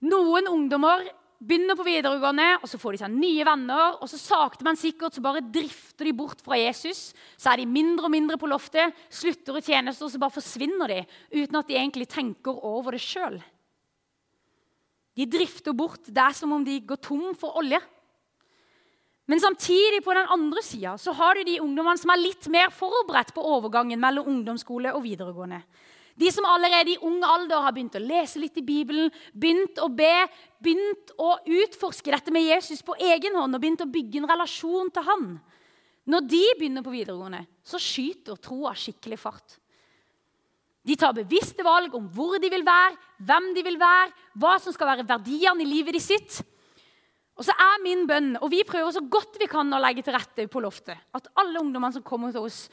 Noen 0.01 0.47
ungdommer 0.49 1.03
begynner 1.41 1.77
på 1.77 1.85
videregående, 1.85 2.47
og 2.61 2.69
så 2.69 2.77
får 2.81 2.95
de 2.95 3.01
seg 3.01 3.13
nye 3.15 3.45
venner. 3.47 3.97
Og 3.99 4.09
så 4.11 4.19
sakte, 4.21 4.65
men 4.67 4.79
sikkert 4.79 5.17
så 5.17 5.23
bare 5.25 5.43
drifter 5.43 6.07
de 6.07 6.13
bort 6.17 6.43
fra 6.45 6.59
Jesus. 6.59 7.09
Så 7.39 7.51
er 7.51 7.61
de 7.61 7.69
mindre 7.69 8.07
og 8.07 8.13
mindre 8.13 8.37
på 8.41 8.49
loftet, 8.49 8.97
slutter 9.09 9.57
i 9.57 9.63
tjenester, 9.65 10.05
og 10.05 10.13
så 10.13 10.21
bare 10.21 10.37
forsvinner 10.37 10.93
de. 10.93 10.99
Uten 11.33 11.59
at 11.59 11.71
de 11.71 11.79
egentlig 11.79 12.09
tenker 12.11 12.61
over 12.67 12.97
det 12.97 13.01
sjøl. 13.03 13.39
De 15.17 15.27
drifter 15.27 15.75
bort. 15.75 16.05
Det 16.07 16.23
er 16.23 16.37
som 16.37 16.53
om 16.55 16.63
de 16.65 16.77
går 16.87 17.01
tom 17.03 17.33
for 17.37 17.57
olje. 17.59 17.81
Men 19.31 19.39
samtidig 19.39 20.01
på 20.03 20.13
den 20.15 20.27
andre 20.33 20.61
sida 20.65 20.97
så 20.99 21.13
har 21.15 21.37
du 21.37 21.45
de 21.47 21.59
ungdommene 21.63 21.99
som 21.99 22.11
er 22.11 22.19
litt 22.19 22.47
mer 22.51 22.71
forberedt 22.73 23.31
på 23.35 23.43
overgangen 23.47 23.99
mellom 24.01 24.27
ungdomsskole 24.27 24.91
og 24.95 25.05
videregående. 25.05 25.61
De 26.21 26.29
som 26.29 26.45
allerede 26.45 26.93
i 26.93 26.99
ung 27.01 27.23
alder 27.25 27.63
har 27.63 27.73
begynt 27.73 27.97
å 27.97 28.03
lese 28.03 28.41
litt 28.41 28.59
i 28.61 28.65
Bibelen, 28.65 29.09
begynt 29.33 29.79
å 29.81 29.87
be, 29.89 30.27
begynt 30.61 31.15
å 31.17 31.33
utforske 31.41 32.13
dette 32.13 32.33
med 32.33 32.45
Jesus 32.45 32.83
på 32.85 32.97
egen 33.01 33.39
hånd 33.39 33.57
og 33.57 33.63
begynt 33.63 33.81
å 33.81 33.89
bygge 33.89 34.21
en 34.21 34.29
relasjon 34.29 34.91
til 34.93 35.07
han. 35.07 35.25
Når 36.11 36.27
de 36.29 36.43
begynner 36.59 36.85
på 36.85 36.93
videregående, 36.93 37.41
så 37.65 37.81
skyter 37.81 38.37
troa 38.41 38.75
skikkelig 38.77 39.17
fart. 39.21 39.57
De 40.85 40.97
tar 40.97 41.13
bevisste 41.13 41.65
valg 41.65 41.93
om 41.97 42.07
hvor 42.13 42.37
de 42.41 42.49
vil 42.53 42.65
være, 42.65 42.97
hvem 43.25 43.51
de 43.57 43.65
vil 43.65 43.77
være, 43.81 44.13
hva 44.41 44.55
som 44.61 44.73
skal 44.73 44.93
være 44.93 45.09
verdiene 45.09 45.65
i 45.65 45.69
livet 45.69 45.97
de 45.97 46.01
sitt. 46.01 46.39
Og 47.37 47.45
så 47.45 47.53
er 47.53 47.81
min 47.81 48.07
bønn, 48.09 48.33
og 48.41 48.49
vi 48.53 48.63
prøver 48.67 48.93
så 48.93 49.01
godt 49.09 49.37
vi 49.41 49.49
kan 49.49 49.69
å 49.73 49.81
legge 49.81 50.03
til 50.05 50.13
rette 50.13 50.45
på 50.51 50.61
loftet, 50.61 50.97
at 51.13 51.29
alle 51.41 51.61
ungdommene 51.61 51.97
som 51.97 52.05
kommer 52.05 52.33
til 52.33 52.45
oss, 52.45 52.65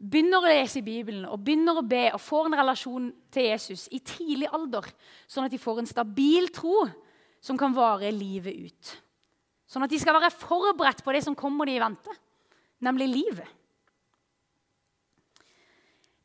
begynner 0.00 0.40
å 0.40 0.48
lese 0.48 0.80
i 0.80 0.84
Bibelen 0.84 1.26
og 1.28 1.42
begynner 1.44 1.76
å 1.76 1.84
be 1.86 2.06
og 2.14 2.22
får 2.24 2.48
en 2.48 2.58
relasjon 2.62 3.10
til 3.32 3.50
Jesus 3.50 3.86
i 3.92 4.00
tidlig 4.00 4.48
alder, 4.56 4.86
sånn 5.28 5.44
at 5.44 5.52
de 5.52 5.60
får 5.60 5.82
en 5.82 5.90
stabil 5.90 6.48
tro 6.54 6.86
som 7.44 7.58
kan 7.60 7.74
vare 7.76 8.12
livet 8.14 8.70
ut. 8.70 8.92
Sånn 9.70 9.84
at 9.84 9.92
de 9.92 10.00
skal 10.00 10.16
være 10.16 10.32
forberedt 10.34 11.04
på 11.04 11.14
det 11.14 11.22
som 11.26 11.36
kommer 11.38 11.68
de 11.68 11.76
i 11.76 11.82
vente, 11.82 12.14
nemlig 12.82 13.10
livet. 13.12 13.56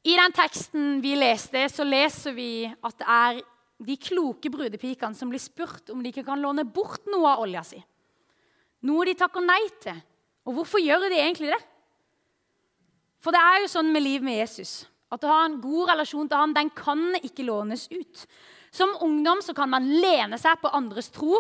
I 0.06 0.16
den 0.18 0.34
teksten 0.38 1.00
vi 1.02 1.16
leste, 1.18 1.66
så 1.74 1.86
leser 1.86 2.36
vi 2.38 2.50
at 2.70 2.98
det 3.02 3.08
er 3.10 3.44
de 3.86 3.96
kloke 4.00 4.50
brudepikene 4.54 5.18
som 5.18 5.32
blir 5.32 5.42
spurt 5.42 5.90
om 5.92 6.02
de 6.02 6.14
ikke 6.14 6.24
kan 6.28 6.40
låne 6.40 6.64
bort 6.64 7.10
noe 7.12 7.34
av 7.34 7.44
olja 7.44 7.64
si. 7.66 7.82
Noe 8.86 9.08
de 9.10 9.16
takker 9.18 9.44
nei 9.44 9.64
til. 9.82 9.98
Og 10.46 10.60
hvorfor 10.60 10.80
gjør 10.80 11.08
de 11.10 11.18
egentlig 11.18 11.50
det? 11.52 11.62
For 13.26 13.34
det 13.34 13.42
er 13.42 13.64
jo 13.64 13.72
sånn 13.74 13.90
med 13.90 14.06
livet 14.06 14.28
med 14.28 14.38
Jesus 14.38 14.84
at 15.14 15.24
å 15.26 15.32
ha 15.32 15.46
en 15.48 15.58
god 15.62 15.94
relasjon 15.94 16.28
til 16.30 16.38
han, 16.38 16.54
den 16.54 16.70
kan 16.76 17.16
ikke 17.24 17.46
lånes 17.48 17.88
ut. 17.94 18.26
Som 18.74 18.94
ungdom 19.06 19.42
så 19.42 19.56
kan 19.58 19.70
man 19.72 19.88
lene 19.88 20.38
seg 20.42 20.60
på 20.62 20.72
andres 20.76 21.08
tro. 21.14 21.40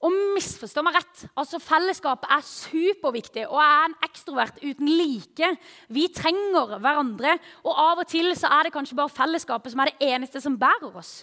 Og 0.00 0.16
misforstå 0.34 0.82
meg 0.82 0.96
rett, 0.96 1.24
altså 1.38 1.60
Fellesskapet 1.60 2.30
er 2.32 2.44
superviktig 2.46 3.44
og 3.46 3.58
er 3.60 3.82
en 3.84 3.96
ekstrovert 4.06 4.60
uten 4.62 4.88
like. 4.88 5.50
Vi 5.92 6.06
trenger 6.16 6.78
hverandre, 6.80 7.36
og 7.64 7.82
av 7.84 8.00
og 8.02 8.08
til 8.08 8.32
så 8.36 8.48
er 8.56 8.66
det 8.66 8.74
kanskje 8.74 8.96
bare 8.98 9.12
fellesskapet 9.12 9.74
som 9.74 9.84
er 9.84 9.92
det 9.92 10.08
eneste 10.08 10.40
som 10.40 10.56
bærer 10.60 10.96
oss. 10.96 11.20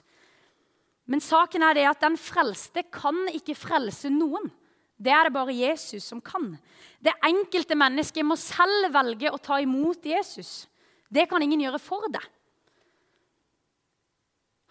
Men 1.10 1.24
saken 1.24 1.65
er 1.65 1.77
det 1.77 1.88
at 1.89 2.05
den 2.05 2.19
frelste 2.22 2.86
kan 2.93 3.25
ikke 3.34 3.57
frelse 3.57 4.13
noen. 4.13 4.50
Det 4.98 5.13
er 5.13 5.27
det 5.27 5.36
bare 5.36 5.54
Jesus 5.54 6.08
som 6.10 6.22
kan. 6.22 6.56
Det 7.00 7.13
enkelte 7.25 7.77
mennesket 7.77 8.25
må 8.25 8.38
selv 8.39 8.89
velge 8.96 9.30
å 9.30 9.38
ta 9.42 9.60
imot 9.62 10.06
Jesus. 10.10 10.66
Det 11.08 11.27
kan 11.30 11.44
ingen 11.44 11.62
gjøre 11.68 11.82
for 11.82 12.10
deg. 12.12 12.25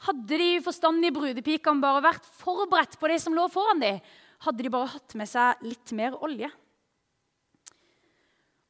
Hadde 0.07 0.39
de 0.39 0.51
forstandige 0.63 1.15
brudepikene 1.17 1.83
bare 1.83 2.05
vært 2.05 2.27
forberedt 2.43 2.99
på 3.01 3.09
det 3.11 3.21
som 3.23 3.35
lå 3.35 3.47
foran 3.51 3.81
dem, 3.81 4.01
hadde 4.45 4.67
de 4.67 4.73
bare 4.73 4.91
hatt 4.93 5.15
med 5.17 5.31
seg 5.31 5.63
litt 5.65 5.93
mer 5.97 6.19
olje. 6.23 6.51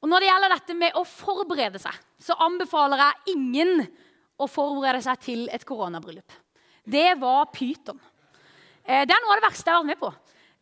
Og 0.05 0.11
Når 0.13 0.23
det 0.23 0.29
gjelder 0.29 0.53
dette 0.53 0.75
med 0.79 0.99
å 1.01 1.03
forberede 1.09 1.81
seg, 1.83 1.97
så 2.23 2.37
anbefaler 2.45 3.01
jeg 3.03 3.35
ingen 3.35 3.81
å 4.39 4.47
forberede 4.47 5.01
seg 5.03 5.19
til 5.25 5.49
et 5.51 5.65
koronabryllup. 5.67 6.37
Det 6.87 7.17
var 7.19 7.49
pyton. 7.51 7.99
Eh, 8.85 9.03
det 9.03 9.11
er 9.11 9.25
noe 9.25 9.35
av 9.35 9.41
det 9.41 9.49
verste 9.49 9.67
jeg 9.67 9.75
har 9.75 9.83
vært 9.83 9.91
med 9.91 10.03
på. 10.05 10.13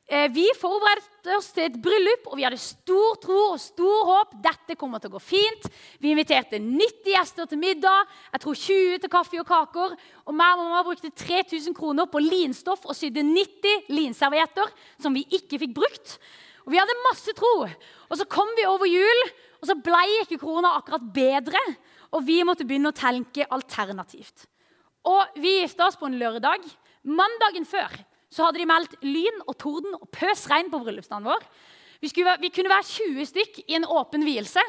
Eh, 0.05 0.29
vi 0.29 0.45
forberedte 0.61 1.33
oss 1.33 1.47
til 1.57 1.65
et 1.65 1.77
bryllup, 1.81 2.27
og 2.29 2.37
vi 2.37 2.45
hadde 2.45 2.59
stor 2.61 3.17
tro 3.23 3.39
og 3.55 3.61
stor 3.63 4.11
håp. 4.11 4.35
Dette 4.45 4.77
kommer 4.77 5.01
til 5.01 5.09
å 5.09 5.15
gå 5.15 5.23
fint. 5.25 5.65
Vi 5.97 6.13
inviterte 6.13 6.61
90 6.61 7.09
gjester 7.09 7.49
til 7.49 7.63
middag, 7.63 8.11
jeg 8.35 8.45
tror 8.45 8.59
20 8.61 9.01
til 9.01 9.13
kaffe 9.15 9.41
og 9.41 9.49
kaker. 9.49 9.97
Og 10.29 10.37
meg 10.37 10.59
og 10.59 10.67
mamma 10.67 10.85
brukte 10.85 11.09
3000 11.09 11.73
kroner 11.77 12.11
på 12.13 12.21
linstoff 12.21 12.85
og 12.85 12.99
sydde 12.99 13.25
90 13.25 13.89
linservietter 13.97 14.77
som 15.01 15.17
vi 15.17 15.25
ikke 15.25 15.63
fikk 15.65 15.77
brukt. 15.81 16.19
Og 16.67 16.73
Vi 16.73 16.81
hadde 16.81 17.01
masse 17.09 17.33
tro. 17.37 17.65
Og 18.11 18.17
Så 18.17 18.29
kom 18.29 18.49
vi 18.57 18.69
over 18.69 18.85
jul, 18.85 19.29
og 19.63 19.69
så 19.69 19.75
ble 19.75 20.05
ikke 20.21 20.41
korona 20.41 20.77
akkurat 20.77 21.01
bedre. 21.01 21.61
Og 22.13 22.27
vi 22.27 22.43
måtte 22.45 22.65
begynne 22.65 22.93
å 22.93 22.97
tenke 22.97 23.49
alternativt. 23.49 24.49
Og 25.05 25.25
Vi 25.37 25.61
gifta 25.63 25.89
oss 25.89 25.97
på 25.97 26.07
en 26.07 26.21
lørdag. 26.21 26.61
Mandagen 27.05 27.65
før 27.65 27.89
så 28.35 28.49
hadde 28.49 28.59
de 28.59 28.67
meldt 28.67 28.99
lyn 29.07 29.43
og 29.45 29.55
torden 29.61 29.95
og 29.95 30.09
pøs 30.15 30.49
regn 30.51 30.71
på 30.73 30.81
bryllupsdagen 30.83 31.27
vår. 31.29 31.47
Vi, 32.03 32.11
skulle, 32.11 32.35
vi, 32.43 32.51
kunne 32.53 32.73
være 32.73 32.89
20 32.91 33.29
stykk 33.31 33.61
i 33.69 33.77
en 33.79 33.87
åpen 33.87 34.27
vielse. 34.27 34.63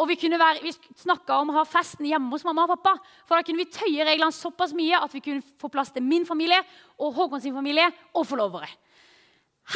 Og 0.00 0.08
vi, 0.08 0.16
kunne 0.16 0.38
vi 0.62 0.72
snakka 1.02 1.36
om 1.42 1.50
å 1.52 1.58
ha 1.58 1.66
festen 1.68 2.08
hjemme 2.08 2.32
hos 2.32 2.46
mamma 2.48 2.64
og 2.64 2.72
pappa. 2.72 2.94
For 3.28 3.36
da 3.36 3.44
kunne 3.44 3.60
vi 3.60 3.68
tøye 3.74 4.06
reglene 4.08 4.32
såpass 4.32 4.72
mye 4.76 5.02
at 5.04 5.12
vi 5.12 5.20
kunne 5.24 5.44
få 5.60 5.68
plass 5.72 5.92
til 5.92 6.04
min 6.06 6.24
familie 6.26 6.62
og 6.96 7.12
Håkon 7.18 7.44
sin 7.44 7.54
familie 7.54 7.90
og 8.16 8.24
forlovere. 8.26 8.70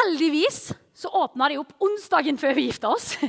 Heldigvis 0.00 0.71
så 0.97 1.12
åpna 1.21 1.50
de 1.52 1.61
opp 1.61 1.76
onsdagen 1.85 2.40
før 2.40 2.57
vi 2.57 2.71
gifta 2.71 2.90
oss. 2.90 3.12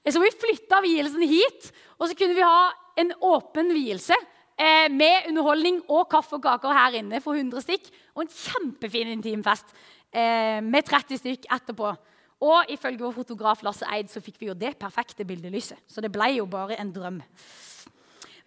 Så 0.00 0.16
vi 0.16 0.30
flytta 0.32 0.78
vielsen 0.80 1.20
hit, 1.28 1.66
og 2.00 2.08
så 2.08 2.14
kunne 2.16 2.32
vi 2.32 2.40
ha 2.40 2.70
en 3.02 3.10
åpen 3.20 3.68
vielse 3.76 4.16
eh, 4.60 4.86
med 4.92 5.30
underholdning 5.30 5.80
og 5.88 6.08
kaffe 6.12 6.36
og 6.36 6.44
kaker 6.44 6.76
her 6.76 7.00
inne 7.00 7.22
for 7.24 7.38
100 7.38 7.64
stykk. 7.64 7.88
Og 8.14 8.24
en 8.24 8.32
kjempefin 8.34 9.14
intimfest 9.16 9.72
eh, 10.12 10.60
med 10.64 10.86
30 10.88 11.22
stykk 11.22 11.48
etterpå. 11.56 11.94
Og 12.40 12.72
ifølge 12.72 13.02
vår 13.02 13.16
fotograf 13.18 13.64
Lasse 13.64 13.88
Eid 13.92 14.08
så 14.12 14.22
fikk 14.24 14.38
vi 14.40 14.48
jo 14.48 14.56
det 14.56 14.76
perfekte 14.80 15.26
bildelyset. 15.28 15.80
Så 15.88 16.04
det 16.04 16.12
ble 16.12 16.32
jo 16.38 16.46
bare 16.48 16.78
en 16.80 16.92
drøm. 16.94 17.20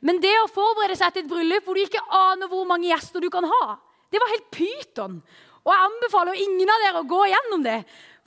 Men 0.04 0.20
det 0.20 0.34
å 0.42 0.52
forberede 0.52 0.98
seg 1.00 1.14
til 1.14 1.24
et 1.24 1.32
bryllup 1.32 1.68
hvor 1.68 1.78
du 1.78 1.84
ikke 1.84 2.02
aner 2.12 2.50
hvor 2.52 2.66
mange 2.68 2.90
gjester 2.90 3.24
du 3.24 3.30
kan 3.32 3.46
ha, 3.48 3.78
det 4.12 4.20
var 4.22 4.34
helt 4.34 4.50
pyton. 4.54 5.22
Og 5.64 5.72
jeg 5.72 5.86
anbefaler 5.88 6.42
ingen 6.44 6.72
av 6.74 6.82
dere 6.84 7.04
å 7.04 7.08
gå 7.08 7.22
gjennom 7.32 7.64
det. 7.64 7.78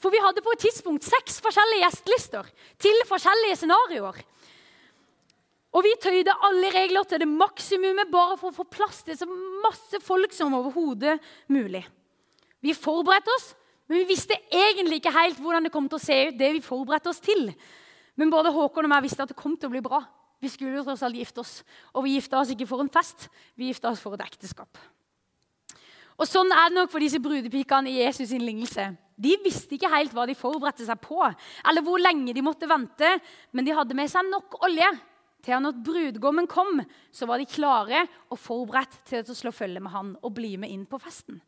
For 0.01 0.13
vi 0.13 0.23
hadde 0.23 0.45
på 0.45 0.53
et 0.55 0.63
tidspunkt 0.65 1.05
seks 1.05 1.39
forskjellige 1.45 1.85
gjestelister 1.85 2.49
til 2.81 2.97
forskjellige 3.09 3.59
scenarioer. 3.61 4.19
Og 5.77 5.85
vi 5.85 5.93
tøyde 6.01 6.33
alle 6.49 6.71
regler 6.73 7.05
til 7.05 7.21
det 7.21 7.29
maksimumet 7.29 8.09
bare 8.13 8.39
for 8.41 8.49
å 8.49 8.57
få 8.63 8.65
plass 8.73 9.03
til 9.05 9.17
så 9.19 9.29
masse 9.29 10.01
folk 10.01 10.33
som 10.33 10.55
overhodet 10.57 11.19
mulig. 11.53 11.83
Vi 12.65 12.73
forberedte 12.73 13.33
oss, 13.35 13.51
men 13.87 14.01
vi 14.01 14.15
visste 14.15 14.39
egentlig 14.49 15.03
ikke 15.03 15.13
helt 15.15 15.41
hvordan 15.43 15.67
det 15.69 15.73
kom 15.75 15.89
til 15.91 15.99
å 15.99 16.03
se 16.07 16.17
ut. 16.29 16.39
det 16.39 16.53
vi 16.57 16.65
forberedte 16.65 17.13
oss 17.13 17.21
til. 17.21 17.51
Men 18.17 18.33
både 18.33 18.55
Håkon 18.55 18.89
og 18.89 18.95
jeg 18.97 19.05
visste 19.05 19.23
at 19.23 19.29
det 19.29 19.37
kom 19.37 19.57
til 19.57 19.69
å 19.69 19.75
bli 19.75 19.83
bra. 19.85 20.01
Vi 20.41 20.49
skulle 20.49 20.79
jo 20.79 20.85
tross 20.85 21.03
alt 21.05 21.17
gifte 21.17 21.41
oss. 21.41 21.63
Og 21.93 22.05
vi 22.05 22.17
gifta 22.17 22.41
oss 22.41 22.51
ikke 22.51 22.67
for 22.67 22.81
en 22.81 22.93
fest, 22.93 23.29
vi 23.55 23.69
gifta 23.69 23.93
oss 23.93 24.01
for 24.01 24.17
et 24.17 24.25
ekteskap. 24.25 24.81
Og 26.17 26.25
Sånn 26.25 26.49
er 26.49 26.71
det 26.71 26.79
nok 26.79 26.89
for 26.89 27.05
disse 27.05 27.21
brudepikene 27.21 27.93
i 27.93 27.99
Jesus' 28.01 28.33
sin 28.33 28.45
lignelse. 28.45 28.89
De 29.17 29.35
visste 29.45 29.77
ikke 29.77 29.93
helt 29.93 30.15
hva 30.17 30.25
de 30.29 30.37
forberedte 30.37 30.85
seg 30.89 30.97
på, 31.05 31.21
eller 31.69 31.85
hvor 31.85 32.01
lenge 32.01 32.33
de 32.33 32.45
måtte 32.45 32.69
vente, 32.69 33.11
men 33.53 33.65
de 33.65 33.77
hadde 33.77 33.97
med 33.97 34.09
seg 34.13 34.25
nok 34.29 34.57
olje 34.65 34.89
til 35.47 35.55
han 35.55 35.69
at 35.69 35.83
brudgommen 35.87 36.49
kom, 36.51 36.81
så 37.15 37.29
var 37.31 37.39
de 37.39 37.47
klare 37.47 38.03
og 38.35 38.41
forberedt 38.43 38.99
til 39.07 39.23
å 39.23 39.37
slå 39.39 39.55
følge 39.55 39.83
med 39.83 39.95
han 39.95 40.17
og 40.19 40.35
bli 40.35 40.57
med 40.59 40.73
inn 40.75 40.87
på 40.91 40.99
festen. 40.99 41.39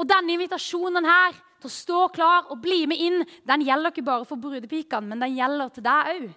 Og 0.00 0.08
Denne 0.08 0.32
invitasjonen 0.32 1.04
her 1.04 1.34
til 1.60 1.68
å 1.68 1.74
stå 1.74 2.04
klar 2.14 2.48
og 2.48 2.62
bli 2.64 2.86
med 2.88 3.00
inn, 3.04 3.24
den 3.44 3.66
gjelder 3.66 3.92
ikke 3.92 4.06
bare 4.06 4.24
for 4.28 4.40
brudepikene, 4.40 5.12
men 5.12 5.20
den 5.20 5.36
gjelder 5.36 5.74
til 5.74 5.84
deg 5.84 6.12
òg. 6.14 6.30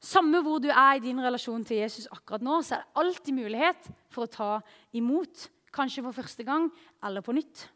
Samme 0.00 0.40
hvor 0.42 0.62
du 0.64 0.70
er 0.72 0.96
i 0.96 1.02
din 1.04 1.20
relasjon 1.20 1.62
til 1.68 1.82
Jesus 1.82 2.08
akkurat 2.10 2.42
nå, 2.42 2.62
så 2.64 2.78
er 2.78 2.82
det 2.82 3.02
alltid 3.02 3.36
mulighet 3.36 3.90
for 4.10 4.24
å 4.24 4.32
ta 4.32 4.52
imot. 4.96 5.46
Kanskje 5.70 6.02
for 6.02 6.16
første 6.16 6.42
gang 6.42 6.66
eller 7.04 7.22
på 7.22 7.36
nytt. 7.36 7.68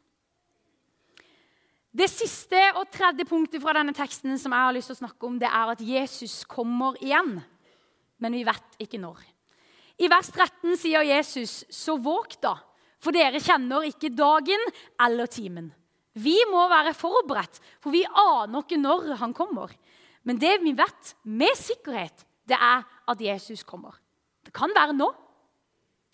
Det 1.94 2.08
siste 2.10 2.58
og 2.74 2.88
tredje 2.90 3.22
punktet 3.28 3.62
fra 3.62 3.76
denne 3.76 3.94
teksten 3.94 4.34
som 4.40 4.50
jeg 4.56 4.66
har 4.66 4.74
lyst 4.74 4.90
til 4.90 4.96
å 4.96 5.02
snakke 5.04 5.28
om, 5.28 5.36
det 5.38 5.46
er 5.46 5.74
at 5.76 5.84
Jesus 5.84 6.40
kommer 6.50 6.96
igjen. 6.98 7.36
Men 8.24 8.32
vi 8.32 8.44
vet 8.46 8.78
ikke 8.80 9.00
når. 9.02 9.20
I 10.00 10.08
vers 10.10 10.30
13 10.32 10.78
sier 10.80 11.04
Jesus, 11.06 11.64
'Så 11.68 11.98
våg 12.00 12.40
da, 12.40 12.56
for 12.98 13.12
dere 13.12 13.38
kjenner 13.38 13.84
ikke 13.84 14.10
dagen 14.16 14.60
eller 14.98 15.28
timen.' 15.28 15.72
Vi 16.14 16.36
må 16.46 16.68
være 16.70 16.94
forberedt, 16.94 17.58
for 17.82 17.90
vi 17.90 18.04
aner 18.06 18.62
ikke 18.62 18.78
når 18.78 19.16
han 19.18 19.34
kommer. 19.34 19.72
Men 20.22 20.38
det 20.38 20.60
vi 20.62 20.72
vet 20.72 21.14
med 21.24 21.56
sikkerhet, 21.58 22.24
det 22.46 22.54
er 22.54 22.84
at 23.08 23.20
Jesus 23.20 23.64
kommer. 23.66 23.98
Det 24.44 24.52
kan 24.54 24.70
være 24.70 24.94
nå, 24.94 25.10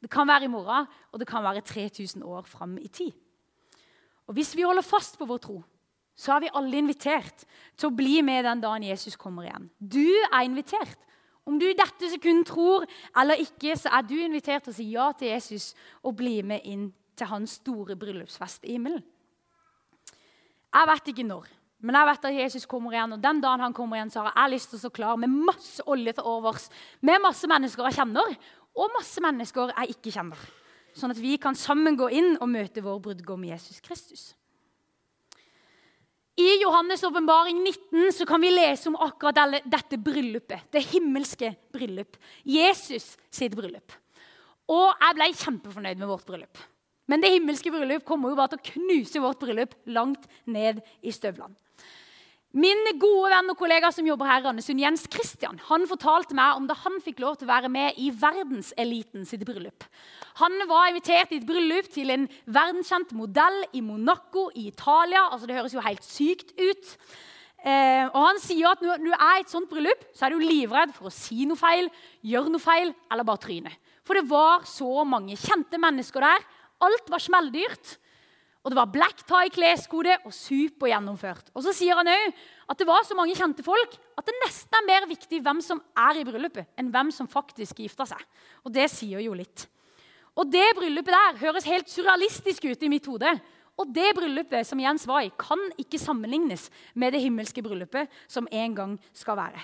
det 0.00 0.10
kan 0.10 0.26
være 0.26 0.44
i 0.44 0.52
morgen, 0.52 0.86
og 1.12 1.20
det 1.20 1.28
kan 1.28 1.44
være 1.44 1.60
3000 1.60 2.24
år 2.24 2.42
fram 2.48 2.78
i 2.78 2.88
tid. 2.88 3.12
Og 4.26 4.34
Hvis 4.34 4.56
vi 4.56 4.62
holder 4.62 4.82
fast 4.82 5.18
på 5.18 5.26
vår 5.26 5.38
tro, 5.38 5.62
så 6.16 6.32
er 6.32 6.40
vi 6.40 6.54
alle 6.54 6.78
invitert 6.78 7.44
til 7.76 7.88
å 7.88 7.96
bli 7.96 8.22
med 8.22 8.44
den 8.44 8.60
dagen 8.60 8.82
Jesus 8.82 9.16
kommer 9.16 9.44
igjen. 9.44 9.70
Du 9.80 10.06
er 10.32 10.44
invitert. 10.44 10.98
Om 11.48 11.58
du 11.58 11.66
i 11.68 11.76
dette 11.76 12.10
sekund 12.12 12.44
tror 12.48 12.84
eller 13.16 13.40
ikke, 13.42 13.76
så 13.76 13.92
er 13.96 14.04
du 14.06 14.16
invitert 14.20 14.66
til 14.66 14.74
å 14.74 14.76
si 14.76 14.88
ja 14.92 15.06
til 15.16 15.32
Jesus 15.32 15.72
og 16.04 16.18
bli 16.20 16.40
med 16.46 16.66
inn 16.68 16.90
til 17.16 17.30
hans 17.30 17.58
store 17.60 17.96
bryllupsfest 18.00 18.68
i 18.68 18.76
himmelen. 18.76 19.02
Jeg 20.70 20.86
vet 20.86 21.10
ikke 21.10 21.26
når, 21.26 21.48
men 21.82 21.96
jeg 21.96 22.08
vet 22.10 22.26
at 22.28 22.38
Jesus 22.44 22.66
kommer 22.70 22.94
igjen. 22.94 23.16
Og 23.16 23.22
den 23.22 23.40
dagen 23.42 23.64
han 23.64 23.74
kommer 23.74 23.98
igjen, 23.98 24.12
så 24.12 24.26
har 24.26 24.36
jeg 24.36 24.54
lyst 24.54 24.70
til 24.70 24.78
å 24.78 24.82
stå 24.84 24.90
klar 25.00 25.20
med 25.20 25.32
masse 25.32 25.84
olje 25.90 26.14
til 26.16 26.28
overs. 26.28 26.68
Med 27.00 27.22
masse 27.24 27.48
mennesker 27.50 27.88
jeg 27.88 27.98
kjenner, 27.98 28.36
og 28.76 28.92
masse 28.94 29.24
mennesker 29.24 29.72
jeg 29.74 29.96
ikke 29.96 30.12
kjenner. 30.14 30.44
Sånn 30.94 31.14
at 31.14 31.22
vi 31.22 31.36
kan 31.40 31.56
sammen 31.58 31.98
gå 31.98 32.10
inn 32.14 32.36
og 32.38 32.50
møte 32.50 32.84
vår 32.84 33.00
brudgom 33.02 33.46
Jesus 33.48 33.80
Kristus. 33.82 34.30
I 36.40 36.62
Johannes' 36.62 37.04
åpenbaring 37.04 37.58
19 37.62 38.12
så 38.12 38.26
kan 38.26 38.40
vi 38.40 38.50
lese 38.50 38.88
om 38.88 38.96
akkurat 38.96 39.60
dette 39.68 39.98
bryllupet. 40.00 40.70
Det 40.72 40.80
himmelske 40.88 41.52
bryllup. 41.74 42.16
Jesus 42.44 43.16
sitt 43.28 43.56
bryllup. 43.58 43.92
Og 44.70 44.94
jeg 44.94 45.16
ble 45.18 45.26
kjempefornøyd 45.34 46.00
med 46.00 46.08
vårt 46.08 46.24
bryllup. 46.28 46.62
Men 47.10 47.20
det 47.20 47.32
himmelske 47.34 47.72
bryllup 47.74 48.06
kommer 48.08 48.32
jo 48.32 48.38
bare 48.38 48.54
til 48.54 48.62
å 48.62 48.68
knuse 48.70 49.20
vårt 49.20 49.42
bryllup 49.42 49.74
langt 49.90 50.24
ned 50.48 50.80
i 51.02 51.12
støvlene. 51.12 51.58
Min 52.50 52.80
gode 52.98 53.28
venn 53.30 53.52
og 53.52 53.54
kollega 53.60 53.92
som 53.94 54.06
jobber 54.08 54.26
her, 54.26 54.40
Randesund, 54.42 54.80
Jens 54.82 55.04
Christian, 55.06 55.60
han 55.68 55.84
fortalte 55.86 56.34
meg 56.34 56.56
om 56.58 56.64
da 56.66 56.74
han 56.82 56.96
fikk 56.98 57.20
lov 57.22 57.36
til 57.38 57.46
å 57.46 57.52
være 57.52 57.70
med 57.70 58.00
i 58.02 58.08
verdenseliten 58.10 59.22
sitt 59.28 59.44
bryllup. 59.46 59.86
Han 60.40 60.56
var 60.66 60.88
invitert 60.90 61.30
i 61.30 61.38
et 61.38 61.46
bryllup 61.46 61.86
til 61.94 62.10
en 62.10 62.26
verdenskjent 62.50 63.14
modell 63.14 63.60
i 63.70 63.84
Monaco 63.86 64.48
i 64.58 64.66
Italia. 64.72 65.28
altså 65.30 65.46
Det 65.46 65.60
høres 65.60 65.76
jo 65.78 65.84
helt 65.84 66.02
sykt 66.02 66.50
ut. 66.58 66.90
Eh, 67.62 68.08
og 68.08 68.18
han 68.18 68.42
sier 68.42 68.72
at 68.72 68.82
når 68.82 68.98
du 69.04 69.12
er 69.12 69.38
i 69.38 69.44
et 69.44 69.54
sånt 69.54 69.70
bryllup, 69.70 70.02
så 70.10 70.26
er 70.26 70.34
du 70.34 70.42
livredd 70.42 70.96
for 70.96 71.06
å 71.06 71.14
si 71.14 71.46
noe 71.46 71.60
feil, 71.60 71.86
gjøre 72.26 72.50
noe 72.50 72.66
feil 72.66 72.90
eller 73.12 73.30
bare 73.30 73.44
tryne. 73.46 73.76
For 74.02 74.18
det 74.18 74.26
var 74.26 74.66
så 74.66 75.04
mange 75.06 75.38
kjente 75.38 75.78
mennesker 75.78 76.26
der. 76.26 76.46
Alt 76.82 77.14
var 77.14 77.22
smelldyrt. 77.22 77.94
Og 78.60 78.72
det 78.72 78.76
var 78.76 78.90
black 78.92 79.22
tie-kleskode 79.24 80.18
og 80.28 80.34
supergjennomført. 80.36 81.48
Og 81.56 81.64
så 81.64 81.72
sier 81.72 81.96
han 81.96 82.10
òg 82.12 82.40
at 82.70 82.80
det 82.80 82.86
var 82.88 83.06
så 83.08 83.16
mange 83.16 83.36
kjente 83.38 83.64
folk 83.64 83.94
at 84.20 84.26
det 84.26 84.36
nesten 84.42 84.76
er 84.76 84.88
mer 84.88 85.06
viktig 85.08 85.40
hvem 85.40 85.62
som 85.64 85.80
er 85.96 86.20
i 86.20 86.26
bryllupet, 86.28 86.68
enn 86.76 86.90
hvem 86.92 87.12
som 87.14 87.30
faktisk 87.30 87.80
gifta 87.80 88.04
seg. 88.10 88.20
Og 88.66 88.74
det 88.74 88.90
sier 88.92 89.24
jo 89.24 89.32
litt. 89.36 89.64
Og 90.36 90.52
det 90.52 90.66
bryllupet 90.76 91.16
der 91.16 91.40
høres 91.40 91.66
helt 91.68 91.88
surrealistisk 91.90 92.68
ut 92.68 92.84
i 92.84 92.92
mitt 92.92 93.08
hode. 93.08 93.32
Og 93.80 93.88
det 93.96 94.12
bryllupet 94.18 94.68
som 94.68 94.80
Jens 94.82 95.06
var 95.08 95.24
i, 95.24 95.32
kan 95.40 95.60
ikke 95.80 95.98
sammenlignes 96.00 96.68
med 96.94 97.16
det 97.16 97.24
himmelske 97.24 97.64
bryllupet 97.64 98.12
som 98.28 98.48
en 98.52 98.76
gang 98.76 98.96
skal 99.16 99.40
være. 99.40 99.62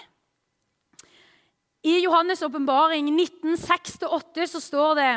I 1.86 2.00
Johannes' 2.02 2.42
åpenbaring 2.42 3.12
1906-8 3.12 4.46
så 4.50 4.60
står 4.60 4.94
det 4.98 5.10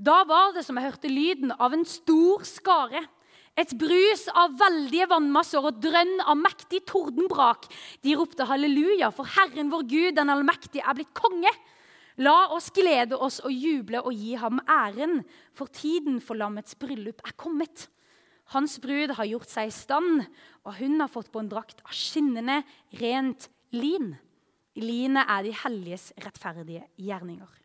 da 0.00 0.22
var 0.24 0.54
det 0.56 0.64
som 0.64 0.78
jeg 0.78 0.88
hørte 0.88 1.12
lyden 1.12 1.52
av 1.60 1.74
en 1.76 1.84
stor 1.84 2.44
skare. 2.48 3.02
Et 3.58 3.72
brus 3.76 4.22
av 4.32 4.54
veldige 4.56 5.08
vannmasser 5.10 5.66
og 5.66 5.82
drønn 5.82 6.22
av 6.24 6.38
mektig 6.40 6.80
tordenbrak. 6.88 7.66
De 8.00 8.14
ropte 8.16 8.46
halleluja, 8.48 9.10
for 9.12 9.28
Herren 9.28 9.68
vår 9.72 9.84
Gud, 9.90 10.14
den 10.16 10.32
allmektige, 10.32 10.86
er 10.86 10.96
blitt 10.96 11.12
konge. 11.12 11.52
La 12.20 12.48
oss 12.54 12.70
glede 12.72 13.18
oss 13.20 13.42
og 13.44 13.52
juble 13.52 14.00
og 14.00 14.16
gi 14.16 14.34
ham 14.40 14.62
æren, 14.64 15.20
for 15.52 15.68
tiden 15.68 16.18
for 16.24 16.40
lammets 16.40 16.78
bryllup 16.80 17.20
er 17.26 17.36
kommet. 17.36 17.88
Hans 18.54 18.80
brud 18.82 19.12
har 19.18 19.28
gjort 19.28 19.52
seg 19.52 19.68
i 19.68 19.74
stand, 19.74 20.24
og 20.64 20.76
hun 20.80 20.96
har 21.02 21.12
fått 21.12 21.30
på 21.32 21.44
en 21.44 21.52
drakt 21.52 21.84
av 21.84 21.92
skinnende, 21.94 22.62
rent 23.02 23.50
lin. 23.76 24.14
Linet 24.80 25.28
er 25.28 25.44
de 25.44 25.56
helliges 25.60 26.10
rettferdige 26.24 26.86
gjerninger. 26.96 27.59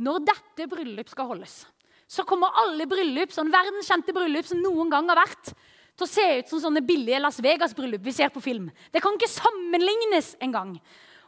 Når 0.00 0.24
dette 0.24 0.68
bryllup 0.70 1.10
skal 1.12 1.28
holdes, 1.28 1.62
så 2.08 2.24
kommer 2.28 2.54
alle 2.62 2.86
bryllup, 2.88 3.32
sånn 3.32 3.52
verdenskjente 3.52 4.14
bryllup 4.16 4.48
som 4.48 4.60
noen 4.62 4.90
gang 4.92 5.08
har 5.12 5.20
vært, 5.20 5.52
til 5.96 6.06
å 6.06 6.10
se 6.10 6.26
ut 6.38 6.50
som 6.50 6.60
sånne 6.62 6.82
billige 6.84 7.20
Las 7.20 7.40
Vegas-bryllup 7.44 8.02
vi 8.04 8.14
ser 8.16 8.32
på 8.32 8.40
film. 8.44 8.70
Det 8.92 9.02
kan 9.04 9.16
ikke 9.16 9.30
sammenlignes 9.30 10.34
engang. 10.44 10.78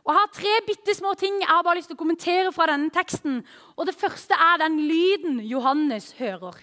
Og 0.05 0.12
Jeg 0.12 0.20
har 0.20 0.33
tre 0.37 0.55
bitte 0.66 0.94
små 0.96 1.14
ting 1.16 1.38
jeg 1.40 1.48
har 1.48 1.62
bare 1.64 1.79
lyst 1.79 1.88
til 1.88 1.96
å 1.96 2.00
kommentere 2.00 2.53
fra 2.53 2.66
denne 2.68 2.92
teksten. 2.92 3.38
Og 3.77 3.87
Det 3.88 3.96
første 3.96 4.37
er 4.37 4.61
den 4.61 4.83
lyden 4.85 5.38
Johannes 5.48 6.12
hører. 6.18 6.59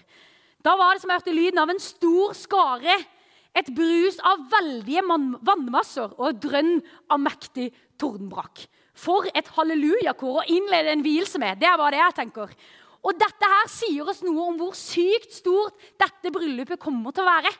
Da 0.62 0.76
var 0.78 0.94
det 0.94 1.02
som 1.02 1.10
jeg 1.10 1.22
hørte 1.22 1.34
lyden 1.34 1.58
av 1.58 1.70
en 1.70 1.82
stor 1.82 2.36
skare. 2.38 2.94
Et 3.54 3.66
brus 3.74 4.18
av 4.24 4.46
veldige 4.52 5.02
vannmasser 5.42 6.14
og 6.16 6.28
et 6.30 6.38
drønn 6.40 6.78
av 7.10 7.18
mektig 7.20 7.72
tordenbrak. 8.00 8.62
For 8.92 9.26
et 9.32 9.48
hallelujakor 9.56 10.42
å 10.42 10.46
innlede 10.52 10.92
en 10.92 11.04
vielse 11.04 11.40
med. 11.40 11.60
Det 11.60 11.68
er 11.68 11.78
bare 11.80 11.96
det 11.96 12.02
jeg 12.02 12.18
tenker. 12.20 12.54
Og 13.02 13.18
dette 13.18 13.48
her 13.50 13.70
sier 13.72 14.08
oss 14.08 14.20
noe 14.22 14.46
om 14.50 14.58
hvor 14.60 14.76
sykt 14.78 15.32
stort 15.34 15.78
dette 16.00 16.30
bryllupet 16.34 16.80
kommer 16.80 17.14
til 17.14 17.24
å 17.24 17.30
være. 17.30 17.50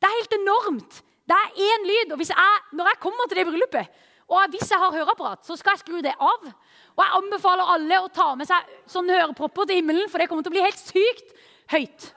Det 0.00 0.08
er 0.08 0.16
helt 0.16 0.38
enormt. 0.40 1.02
Det 1.28 1.36
er 1.36 1.58
én 1.68 1.84
lyd. 1.86 2.14
og 2.14 2.24
jeg, 2.24 2.62
Når 2.72 2.88
jeg 2.90 3.02
kommer 3.02 3.28
til 3.28 3.38
det 3.38 3.46
bryllupet, 3.46 4.00
og 4.30 4.54
hvis 4.54 4.70
jeg 4.70 4.78
har 4.78 4.94
høreapparat, 4.94 5.42
så 5.46 5.56
skal 5.58 5.74
jeg 5.74 5.82
skru 5.82 6.00
det 6.02 6.14
av. 6.14 6.46
Og 6.94 7.02
jeg 7.02 7.16
anbefaler 7.18 7.72
alle 7.74 7.98
å 7.98 8.10
ta 8.14 8.32
med 8.38 8.46
seg 8.46 8.66
sånne 8.90 9.16
hørepropper 9.18 9.66
til 9.66 9.80
himmelen, 9.80 10.06
for 10.10 10.22
det 10.22 10.28
kommer 10.30 10.46
til 10.46 10.52
å 10.52 10.56
bli 10.56 10.64
helt 10.64 10.82
sykt 10.82 11.34
høyt. 11.70 12.10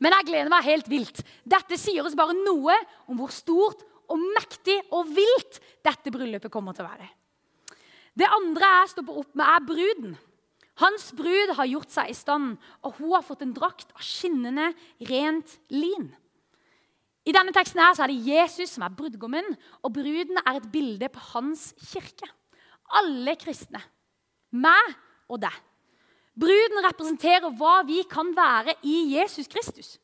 Men 0.00 0.12
jeg 0.18 0.28
gleder 0.28 0.52
meg 0.52 0.68
helt 0.68 0.88
vilt. 0.88 1.20
Dette 1.44 1.78
sier 1.80 2.04
oss 2.04 2.16
bare 2.16 2.36
noe 2.36 2.74
om 3.08 3.20
hvor 3.20 3.32
stort 3.32 3.84
og 4.12 4.22
mektig 4.36 4.76
og 4.94 5.08
vilt 5.16 5.60
dette 5.84 6.12
bryllupet 6.14 6.52
kommer 6.52 6.76
til 6.76 6.86
å 6.86 6.90
være. 6.90 7.08
Det 8.16 8.28
andre 8.32 8.72
jeg 8.80 8.92
stopper 8.94 9.20
opp 9.20 9.34
med, 9.36 9.46
er 9.46 9.66
bruden. 9.68 10.14
Hans 10.80 11.08
brud 11.16 11.52
har 11.56 11.68
gjort 11.68 11.92
seg 11.92 12.12
i 12.12 12.16
stand, 12.16 12.56
og 12.84 12.98
hun 12.98 13.12
har 13.14 13.24
fått 13.24 13.44
en 13.44 13.54
drakt 13.56 13.92
av 13.96 14.04
skinnende, 14.04 14.70
rent 15.08 15.56
lin. 15.72 16.10
I 17.26 17.34
denne 17.34 17.52
teksten 17.52 17.80
her 17.82 17.96
er 18.04 18.12
det 18.12 18.28
Jesus 18.28 18.76
som 18.76 18.84
er 18.86 18.94
brudgommen, 18.96 19.48
og 19.82 19.94
bruden 19.96 20.38
er 20.44 20.60
et 20.60 20.68
bilde 20.72 21.08
på 21.12 21.22
hans 21.32 21.72
kirke. 21.90 22.28
Alle 23.00 23.34
kristne. 23.40 23.80
Meg 24.54 24.92
og 25.26 25.40
deg. 25.42 25.56
Bruden 26.36 26.84
representerer 26.84 27.48
hva 27.56 27.80
vi 27.88 28.02
kan 28.08 28.30
være 28.36 28.76
i 28.86 29.16
Jesus 29.16 29.48
Kristus. 29.50 29.96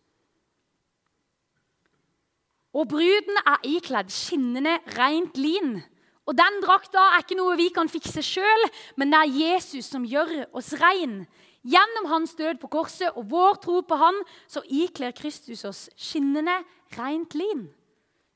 Og 2.72 2.88
bruden 2.88 3.40
er 3.44 3.64
ikledd 3.68 4.12
skinnende, 4.12 4.78
rent 4.96 5.36
lin. 5.36 5.76
Og 6.24 6.36
den 6.38 6.60
drakta 6.62 7.02
er 7.12 7.24
ikke 7.24 7.36
noe 7.36 7.56
vi 7.58 7.68
kan 7.74 7.90
fikse 7.90 8.22
sjøl, 8.24 8.68
men 8.96 9.12
det 9.12 9.20
er 9.20 9.40
Jesus 9.42 9.90
som 9.90 10.06
gjør 10.08 10.46
oss 10.56 10.72
rein. 10.80 11.24
Gjennom 11.62 12.08
hans 12.10 12.34
død 12.38 12.58
på 12.62 12.70
korset 12.72 13.12
og 13.18 13.28
vår 13.30 13.58
tro 13.62 13.80
på 13.86 13.98
han, 13.98 14.16
så 14.50 14.62
ikler 14.66 15.14
Kristus 15.14 15.64
oss 15.68 15.84
skinnende, 15.98 16.62
rent 16.96 17.36
lin. 17.38 17.66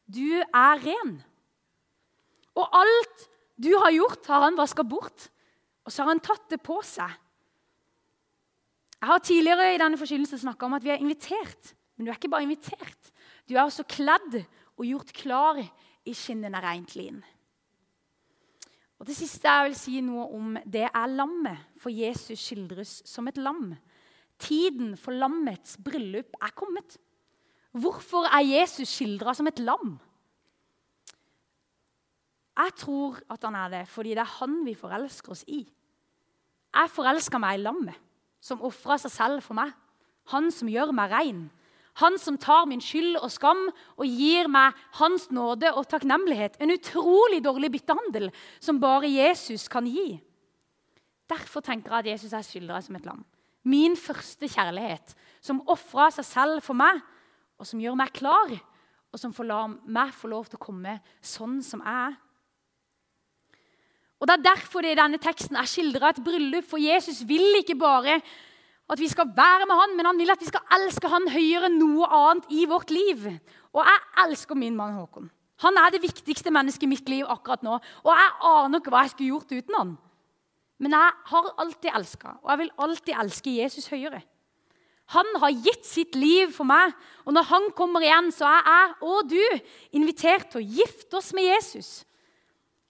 Du 0.06 0.42
er 0.42 0.82
ren. 0.84 1.16
Og 2.56 2.76
alt 2.76 3.26
du 3.56 3.72
har 3.80 3.94
gjort, 3.94 4.26
har 4.28 4.46
han 4.46 4.58
vaska 4.58 4.84
bort. 4.86 5.30
Og 5.86 5.92
så 5.92 6.02
har 6.02 6.12
han 6.12 6.22
tatt 6.22 6.50
det 6.52 6.60
på 6.64 6.78
seg. 6.84 7.10
Jeg 8.96 9.10
har 9.10 9.22
tidligere 9.22 9.74
i 9.74 9.80
denne 9.80 9.98
forkynnelsen 10.00 10.40
snakka 10.40 10.66
om 10.66 10.76
at 10.78 10.84
vi 10.84 10.92
er 10.94 11.02
invitert. 11.02 11.74
Men 11.96 12.06
du 12.06 12.12
er 12.12 12.18
ikke 12.18 12.32
bare 12.32 12.46
invitert. 12.46 13.12
Du 13.46 13.54
er 13.54 13.64
også 13.64 13.86
kledd 13.88 14.40
og 14.76 14.84
gjort 14.86 15.12
klar 15.16 15.60
i 15.60 16.14
skinnende 16.14 16.60
rent 16.62 16.94
lin. 16.98 17.22
Og 18.98 19.06
Det 19.06 19.16
siste 19.16 19.48
jeg 19.48 19.68
vil 19.68 19.76
si 19.76 20.00
noe 20.00 20.24
om, 20.32 20.56
det 20.64 20.86
er 20.88 21.12
lammet. 21.12 21.58
For 21.80 21.92
Jesus 21.92 22.40
skildres 22.40 23.02
som 23.06 23.28
et 23.28 23.36
lam. 23.36 23.74
Tiden 24.40 24.96
for 25.00 25.16
lammets 25.16 25.76
bryllup 25.84 26.36
er 26.42 26.54
kommet. 26.56 26.96
Hvorfor 27.76 28.28
er 28.32 28.44
Jesus 28.44 28.88
skildra 28.88 29.34
som 29.36 29.48
et 29.50 29.60
lam? 29.60 29.98
Jeg 32.56 32.72
tror 32.80 33.18
at 33.28 33.42
han 33.44 33.54
er 33.54 33.68
det 33.68 33.82
fordi 33.88 34.14
det 34.16 34.24
er 34.24 34.36
han 34.38 34.62
vi 34.64 34.72
forelsker 34.74 35.34
oss 35.34 35.44
i. 35.46 35.60
Jeg 36.76 36.92
forelsker 36.92 37.40
meg 37.40 37.58
i 37.58 37.62
lammet, 37.62 37.96
som 38.40 38.64
ofra 38.64 38.96
seg 39.00 39.12
selv 39.12 39.44
for 39.44 39.56
meg. 39.56 39.72
Han 40.32 40.48
som 40.52 40.68
gjør 40.68 40.92
meg 40.96 41.12
rein. 41.12 41.42
Han 42.02 42.18
som 42.20 42.36
tar 42.38 42.66
min 42.68 42.82
skyld 42.84 43.16
og 43.22 43.30
skam 43.32 43.62
og 43.96 44.04
gir 44.04 44.50
meg 44.52 44.76
hans 44.98 45.30
nåde 45.32 45.70
og 45.72 45.86
takknemlighet. 45.88 46.58
En 46.60 46.74
utrolig 46.74 47.40
dårlig 47.44 47.70
byttehandel 47.72 48.28
som 48.60 48.80
bare 48.82 49.08
Jesus 49.08 49.64
kan 49.72 49.88
gi. 49.88 50.18
Derfor 51.26 51.64
tenker 51.64 51.90
jeg 51.90 52.04
at 52.04 52.10
Jesus 52.12 52.34
er 52.36 52.44
skildra 52.44 52.82
som 52.84 52.98
et 52.98 53.06
lam. 53.08 53.24
Min 53.66 53.96
første 53.98 54.46
kjærlighet, 54.46 55.16
som 55.42 55.64
ofra 55.66 56.10
seg 56.14 56.28
selv 56.28 56.62
for 56.62 56.78
meg, 56.78 57.00
og 57.58 57.66
som 57.66 57.80
gjør 57.80 57.96
meg 57.98 58.12
klar, 58.14 58.52
og 59.10 59.18
som 59.18 59.32
får 59.34 59.48
la 59.48 59.62
meg 59.66 60.12
få 60.14 60.28
lov 60.30 60.46
til 60.46 60.60
å 60.60 60.66
komme 60.66 60.98
sånn 61.24 61.58
som 61.64 61.82
jeg 61.82 62.10
er. 62.10 62.20
Og 64.20 64.28
Det 64.28 64.34
er 64.36 64.44
derfor 64.44 64.84
det 64.84 64.94
i 64.94 65.00
denne 65.00 65.20
teksten 65.20 65.58
er 65.60 65.68
skildra 65.68 66.10
et 66.12 66.22
bryllup. 66.24 66.64
For 66.64 66.80
Jesus 66.80 67.20
vil 67.28 67.58
ikke 67.58 67.76
bare 67.76 68.20
at 68.86 69.00
vi 69.02 69.08
skal 69.10 69.32
være 69.34 69.66
med 69.66 69.80
han, 69.80 69.96
men 69.98 70.06
han 70.06 70.18
vil 70.20 70.30
at 70.30 70.42
vi 70.42 70.50
skal 70.50 70.62
elske 70.76 71.10
han 71.10 71.26
høyere 71.32 71.70
enn 71.70 71.80
noe 71.80 72.06
annet 72.06 72.52
i 72.54 72.66
vårt 72.70 72.92
liv. 72.94 73.24
Og 73.74 73.82
jeg 73.82 74.04
elsker 74.26 74.58
min 74.58 74.76
mann 74.78 74.94
Håkon. 74.94 75.30
Han 75.64 75.78
er 75.80 75.90
det 75.90 76.04
viktigste 76.04 76.52
mennesket 76.52 76.84
i 76.86 76.90
mitt 76.90 77.08
liv 77.08 77.26
akkurat 77.32 77.64
nå. 77.64 77.78
Og 78.04 78.10
jeg 78.12 78.32
aner 78.50 78.78
ikke 78.78 78.92
hva 78.92 79.02
jeg 79.06 79.14
skulle 79.14 79.32
gjort 79.32 79.54
uten 79.56 79.78
han. 79.78 79.92
Men 80.78 80.92
jeg 80.92 81.12
har 81.32 81.52
alltid 81.62 81.94
elska, 81.96 82.34
og 82.42 82.50
jeg 82.52 82.60
vil 82.60 82.74
alltid 82.84 83.14
elske 83.22 83.54
Jesus 83.56 83.88
høyere. 83.88 84.20
Han 85.14 85.28
har 85.40 85.54
gitt 85.64 85.86
sitt 85.86 86.16
liv 86.18 86.50
for 86.52 86.66
meg, 86.68 86.92
og 87.24 87.36
når 87.36 87.46
han 87.48 87.68
kommer 87.78 88.02
igjen, 88.04 88.32
så 88.34 88.48
er 88.50 88.66
jeg 88.66 88.96
og 89.06 89.30
du 89.30 89.42
invitert 89.96 90.50
til 90.50 90.60
å 90.60 90.78
gifte 90.80 91.20
oss 91.20 91.30
med 91.36 91.46
Jesus. 91.46 91.90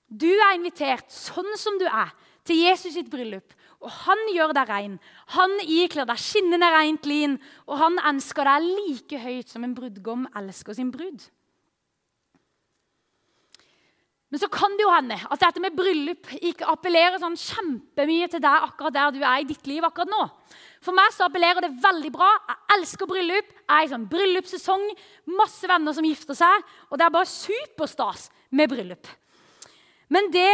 Du 0.09 0.31
er 0.31 0.57
invitert 0.57 1.13
sånn 1.13 1.53
som 1.61 1.77
du 1.79 1.85
er, 1.87 2.11
til 2.47 2.63
Jesus 2.63 2.95
sitt 2.95 3.11
bryllup. 3.11 3.53
Og 3.87 3.93
han 4.03 4.19
gjør 4.35 4.53
deg 4.57 4.71
rein. 4.71 4.99
Han 5.37 5.53
ikler 5.63 6.09
deg 6.09 6.19
skinnende 6.19 6.69
rent 6.75 7.07
lin, 7.07 7.39
og 7.71 7.79
han 7.79 8.01
elsker 8.11 8.49
deg 8.49 8.67
like 8.67 9.23
høyt 9.23 9.53
som 9.53 9.65
en 9.67 9.77
brudgom 9.77 10.27
elsker 10.35 10.75
sin 10.75 10.91
brud. 10.95 11.29
Men 14.27 14.43
så 14.43 14.49
kan 14.51 14.73
det 14.75 14.83
jo 14.83 14.91
hende 14.91 15.17
at 15.23 15.39
dette 15.39 15.63
med 15.63 15.77
bryllup 15.79 16.33
ikke 16.35 16.67
appellerer 16.69 17.21
sånn 17.23 17.39
kjempemye 17.39 18.27
til 18.33 18.43
deg 18.43 18.65
akkurat 18.67 18.97
der 18.97 19.13
du 19.15 19.21
er 19.23 19.45
i 19.45 19.47
ditt 19.47 19.69
liv 19.71 19.87
akkurat 19.87 20.11
nå. 20.11 20.25
For 20.83 20.97
meg 20.97 21.13
så 21.15 21.29
appellerer 21.29 21.63
det 21.63 21.79
veldig 21.83 22.11
bra. 22.15 22.33
Jeg 22.51 22.75
elsker 22.77 23.09
bryllup. 23.11 23.53
Jeg 23.55 23.71
er 23.71 23.87
i 23.87 23.93
sånn 23.93 24.09
bryllupssesong. 24.11 24.89
Masse 25.39 25.71
venner 25.71 25.95
som 25.95 26.07
gifter 26.07 26.39
seg. 26.39 26.67
Og 26.91 26.99
det 26.99 27.07
er 27.07 27.15
bare 27.15 27.31
superstas 27.31 28.27
med 28.51 28.75
bryllup. 28.75 29.09
Men, 30.11 30.29
det, 30.35 30.51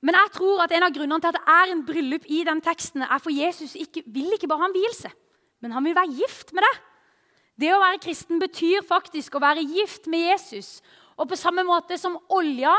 men 0.00 0.16
jeg 0.16 0.32
tror 0.32 0.62
at 0.64 0.72
en 0.72 0.86
av 0.86 0.94
grunnene 0.94 1.20
til 1.20 1.28
at 1.28 1.36
det 1.36 1.54
er 1.54 1.72
en 1.72 1.82
bryllup 1.84 2.24
i 2.32 2.40
den 2.48 2.62
teksten, 2.64 3.04
er 3.04 3.20
for 3.20 3.34
Jesus 3.34 3.74
ikke, 3.76 4.02
vil 4.08 4.32
ikke 4.36 4.48
bare 4.48 4.64
ha 4.64 4.70
en 4.70 4.76
vielse, 4.76 5.10
men 5.60 5.76
han 5.76 5.84
vil 5.84 5.96
være 5.96 6.16
gift 6.22 6.54
med 6.56 6.64
deg. 6.64 6.80
Det 7.60 7.74
å 7.76 7.82
være 7.82 8.00
kristen 8.00 8.40
betyr 8.40 8.86
faktisk 8.88 9.36
å 9.36 9.42
være 9.42 9.66
gift 9.68 10.08
med 10.08 10.30
Jesus. 10.30 10.78
Og 11.20 11.28
på 11.28 11.36
samme 11.36 11.66
måte 11.68 11.98
som 12.00 12.16
olja 12.32 12.72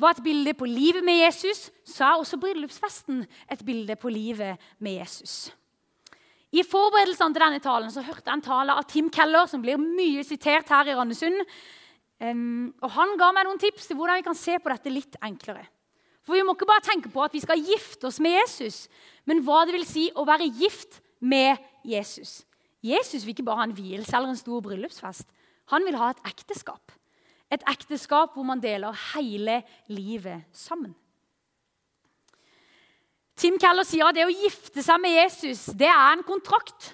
var 0.00 0.14
et 0.14 0.24
bilde 0.24 0.54
på 0.56 0.64
livet 0.64 1.04
med 1.04 1.20
Jesus, 1.20 1.66
så 1.84 2.06
er 2.06 2.22
også 2.22 2.38
bryllupsfesten 2.40 3.26
et 3.52 3.64
bilde 3.66 3.98
på 4.00 4.08
livet 4.08 4.56
med 4.80 5.02
Jesus. 5.02 5.52
I 6.52 6.64
forberedelsene 6.68 7.32
til 7.32 7.44
denne 7.44 7.60
talen 7.64 7.92
så 7.92 8.04
hørte 8.04 8.26
jeg 8.28 8.38
en 8.38 8.44
tale 8.44 8.74
av 8.76 8.88
Tim 8.88 9.08
Keller, 9.12 9.48
som 9.48 9.62
blir 9.64 9.80
mye 9.80 10.24
sitert 10.24 10.68
her 10.72 10.88
i 10.88 10.96
Randesund. 10.96 11.44
Og 12.22 12.90
Han 12.96 13.14
ga 13.20 13.30
meg 13.36 13.48
noen 13.48 13.60
tips 13.60 13.88
til 13.88 13.96
hvordan 14.00 14.20
vi 14.20 14.26
kan 14.26 14.36
se 14.36 14.58
på 14.60 14.72
dette 14.72 14.92
litt 14.92 15.16
enklere. 15.24 15.64
For 16.22 16.38
Vi 16.38 16.44
må 16.46 16.54
ikke 16.54 16.70
bare 16.70 16.86
tenke 16.86 17.10
på 17.10 17.22
at 17.24 17.34
vi 17.34 17.42
skal 17.42 17.62
gifte 17.62 18.06
oss 18.06 18.20
med 18.22 18.36
Jesus, 18.36 18.86
men 19.26 19.42
hva 19.42 19.64
det 19.66 19.74
vil 19.74 19.86
si 19.86 20.08
å 20.14 20.26
være 20.26 20.50
gift 20.58 21.00
med 21.18 21.58
Jesus. 21.84 22.42
Jesus 22.82 23.22
vil 23.22 23.34
ikke 23.34 23.46
bare 23.46 23.62
ha 23.62 23.68
en 23.68 23.76
vielse 23.76 24.14
eller 24.16 24.32
en 24.32 24.38
stor 24.38 24.62
bryllupsfest. 24.62 25.28
Han 25.70 25.86
vil 25.86 25.98
ha 25.98 26.10
et 26.10 26.24
ekteskap. 26.32 26.94
Et 27.52 27.62
ekteskap 27.70 28.34
hvor 28.34 28.46
man 28.46 28.62
deler 28.62 28.96
hele 29.12 29.60
livet 29.90 30.46
sammen. 30.56 30.94
Tim 33.38 33.58
Keller 33.60 33.86
sier 33.86 34.06
at 34.06 34.16
det 34.16 34.26
å 34.26 34.34
gifte 34.34 34.82
seg 34.84 35.00
med 35.02 35.16
Jesus 35.16 35.66
det 35.78 35.88
er 35.90 36.10
en 36.12 36.26
kontrakt. 36.26 36.92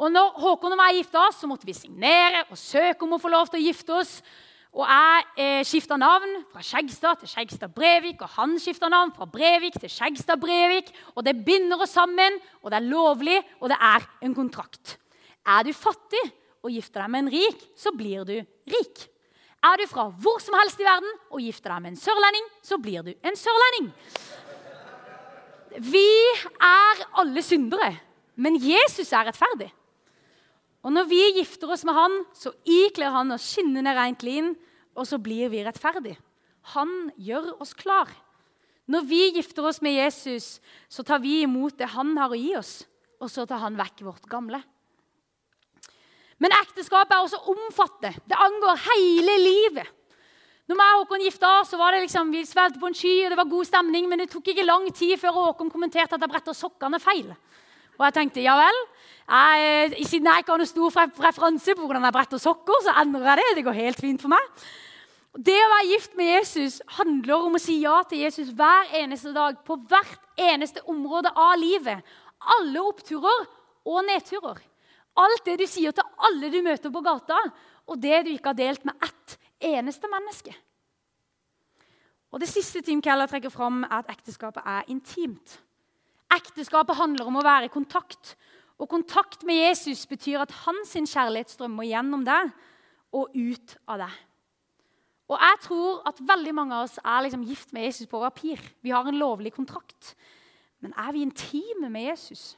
Og 0.00 0.10
når 0.10 0.38
Håkon 0.42 0.74
og 0.74 0.80
jeg 0.88 1.02
gifta 1.02 1.26
oss, 1.28 1.38
så 1.40 1.48
måtte 1.48 1.68
vi 1.68 1.76
signere 1.76 2.46
og 2.48 2.58
søke 2.58 3.06
om 3.06 3.14
å 3.16 3.20
få 3.22 3.30
lov 3.32 3.50
til 3.50 3.60
å 3.60 3.66
gifte 3.66 3.94
oss. 4.00 4.16
Og 4.72 4.86
jeg 4.88 5.24
eh, 5.36 5.62
skifta 5.68 5.98
navn 6.00 6.38
fra 6.48 6.62
Skjegstad 6.64 7.20
til 7.20 7.28
Skjegstad 7.28 7.74
Brevik, 7.76 8.22
og 8.24 8.30
han 8.38 8.54
skifta 8.60 8.88
navn 8.88 9.12
fra 9.12 9.26
Brevik 9.28 9.76
til 9.76 9.90
Skjegstad 9.92 10.40
Brevik. 10.40 10.88
Og 11.12 11.26
det 11.26 11.36
binder 11.44 11.82
oss 11.84 11.92
sammen, 11.92 12.38
og 12.62 12.72
det 12.72 12.78
er 12.78 12.88
lovlig, 12.88 13.36
og 13.60 13.68
det 13.68 13.76
er 13.76 14.06
en 14.24 14.36
kontrakt. 14.36 14.96
Er 15.44 15.66
du 15.66 15.74
fattig 15.76 16.22
og 16.62 16.72
gifter 16.72 17.02
deg 17.02 17.12
med 17.12 17.24
en 17.24 17.32
rik, 17.34 17.66
så 17.76 17.92
blir 17.92 18.24
du 18.24 18.38
rik. 18.72 19.04
Er 19.62 19.76
du 19.78 19.84
fra 19.90 20.08
hvor 20.24 20.40
som 20.42 20.56
helst 20.58 20.80
i 20.80 20.86
verden 20.86 21.12
og 21.30 21.44
gifter 21.44 21.74
deg 21.74 21.84
med 21.84 21.92
en 21.92 22.00
sørlending, 22.00 22.48
så 22.64 22.80
blir 22.80 23.04
du 23.04 23.12
en 23.12 23.38
sørlending. 23.38 23.92
Vi 25.92 26.08
er 26.56 27.04
alle 27.20 27.44
syndere, 27.44 27.92
men 28.40 28.56
Jesus 28.56 29.12
er 29.12 29.28
rettferdig. 29.28 29.68
Og 30.82 30.90
når 30.94 31.06
vi 31.10 31.20
gifter 31.38 31.70
oss 31.70 31.84
med 31.86 31.94
han, 31.94 32.18
så 32.34 32.50
ikler 32.66 33.14
han 33.14 33.30
oss 33.34 33.46
skinnende 33.52 33.94
rent 33.94 34.24
lin, 34.26 34.52
og 34.98 35.06
så 35.08 35.18
blir 35.22 35.52
vi 35.52 35.62
rettferdige. 35.64 36.18
Han 36.74 37.10
gjør 37.18 37.54
oss 37.62 37.72
klar. 37.78 38.10
Når 38.90 39.06
vi 39.06 39.20
gifter 39.38 39.66
oss 39.66 39.80
med 39.82 39.94
Jesus, 39.94 40.58
så 40.90 41.04
tar 41.06 41.22
vi 41.22 41.40
imot 41.46 41.78
det 41.78 41.92
han 41.94 42.16
har 42.18 42.34
å 42.34 42.38
gi 42.38 42.52
oss, 42.58 42.82
og 43.22 43.30
så 43.30 43.46
tar 43.46 43.62
han 43.62 43.78
vekk 43.78 44.02
vårt 44.08 44.26
gamle. 44.30 44.58
Men 46.42 46.54
ekteskapet 46.58 47.14
er 47.14 47.22
også 47.22 47.38
omfattende. 47.52 48.18
Det 48.26 48.38
angår 48.38 48.80
hele 48.88 49.36
livet. 49.38 49.90
Når 50.66 50.78
jeg 50.78 50.94
og 50.96 51.00
Håkon 51.02 51.22
gifta 51.26 51.48
så 51.66 51.78
var 51.78 51.94
det 51.94 52.04
liksom, 52.04 52.30
vi 52.34 52.42
svelte 52.46 52.80
på 52.82 52.88
en 52.90 52.96
sky, 52.96 53.14
og 53.24 53.32
det 53.32 53.38
var 53.38 53.50
god 53.50 53.68
stemning, 53.68 54.08
men 54.10 54.22
det 54.22 54.28
tok 54.32 54.50
ikke 54.50 54.66
lang 54.66 54.88
tid 54.94 55.14
før 55.20 55.36
Håkon 55.38 55.70
kommenterte 55.70 56.18
at 56.18 56.22
jeg 56.22 56.32
bretta 56.32 56.54
sokkene 56.56 56.98
feil. 57.02 57.30
Og 57.98 58.04
jeg 58.06 58.16
tenkte 58.16 58.42
ja 58.42 58.56
vel. 58.58 58.78
Jeg, 59.32 60.06
siden 60.10 60.28
jeg 60.28 60.42
ikke 60.42 60.52
har 60.52 60.60
noen 60.60 60.68
stor 60.68 60.96
referanse 61.24 61.74
på 61.76 61.86
hvordan 61.86 62.04
jeg 62.04 62.14
bretter 62.18 62.40
sokker, 62.40 62.82
så 62.84 62.92
endrer 63.00 63.30
jeg 63.30 63.40
det. 63.40 63.52
Det 63.56 63.64
går 63.64 63.78
helt 63.78 64.00
fint 64.04 64.20
for 64.20 64.32
meg. 64.32 64.64
Det 65.32 65.56
å 65.56 65.70
være 65.72 65.88
gift 65.88 66.18
med 66.18 66.28
Jesus 66.28 66.82
handler 66.98 67.46
om 67.46 67.56
å 67.56 67.62
si 67.62 67.78
ja 67.80 67.94
til 68.04 68.20
Jesus 68.26 68.50
hver 68.52 68.90
eneste 68.98 69.32
dag 69.32 69.62
på 69.64 69.78
hvert 69.88 70.26
eneste 70.36 70.82
område 70.92 71.32
av 71.32 71.54
livet. 71.56 72.04
Alle 72.58 72.82
oppturer 72.84 73.46
og 73.88 74.04
nedturer. 74.04 74.60
Alt 75.22 75.46
det 75.48 75.56
du 75.62 75.64
sier 75.68 75.96
til 75.96 76.28
alle 76.28 76.50
du 76.52 76.60
møter 76.64 76.92
på 76.92 77.04
gata, 77.04 77.38
og 77.88 77.98
det 78.00 78.22
du 78.26 78.30
ikke 78.34 78.52
har 78.52 78.60
delt 78.60 78.84
med 78.84 79.08
ett 79.08 79.38
eneste 79.72 80.08
menneske. 80.12 80.52
Og 82.32 82.40
Det 82.40 82.48
siste 82.48 82.80
Tim 82.84 83.00
Keller 83.04 83.28
trekker 83.28 83.52
fram, 83.52 83.84
er 83.84 84.00
at 84.00 84.12
ekteskapet 84.12 84.64
er 84.64 84.88
intimt. 84.92 85.58
Ekteskapet 86.32 86.96
handler 86.96 87.28
om 87.28 87.36
å 87.36 87.44
være 87.44 87.68
i 87.68 87.72
kontakt. 87.72 88.36
Og 88.82 88.90
kontakt 88.90 89.44
med 89.46 89.60
Jesus 89.60 90.02
betyr 90.10 90.42
at 90.42 90.54
hans 90.64 90.96
kjærlighet 90.98 91.52
strømmer 91.54 91.86
gjennom 91.86 92.24
deg 92.26 92.50
og 93.14 93.30
ut 93.36 93.76
av 93.86 94.02
deg. 94.02 94.16
Og 95.30 95.38
jeg 95.38 95.60
tror 95.64 96.02
at 96.10 96.18
veldig 96.28 96.54
mange 96.56 96.76
av 96.76 96.88
oss 96.88 96.98
er 96.98 97.22
liksom 97.24 97.44
gift 97.46 97.70
med 97.72 97.86
Jesus 97.86 98.10
på 98.10 98.20
papir. 98.20 98.60
Vi 98.82 98.90
har 98.92 99.06
en 99.06 99.20
lovlig 99.20 99.54
kontrakt. 99.54 100.16
Men 100.82 100.92
er 100.98 101.14
vi 101.14 101.22
intime 101.22 101.88
med 101.92 102.10
Jesus? 102.10 102.56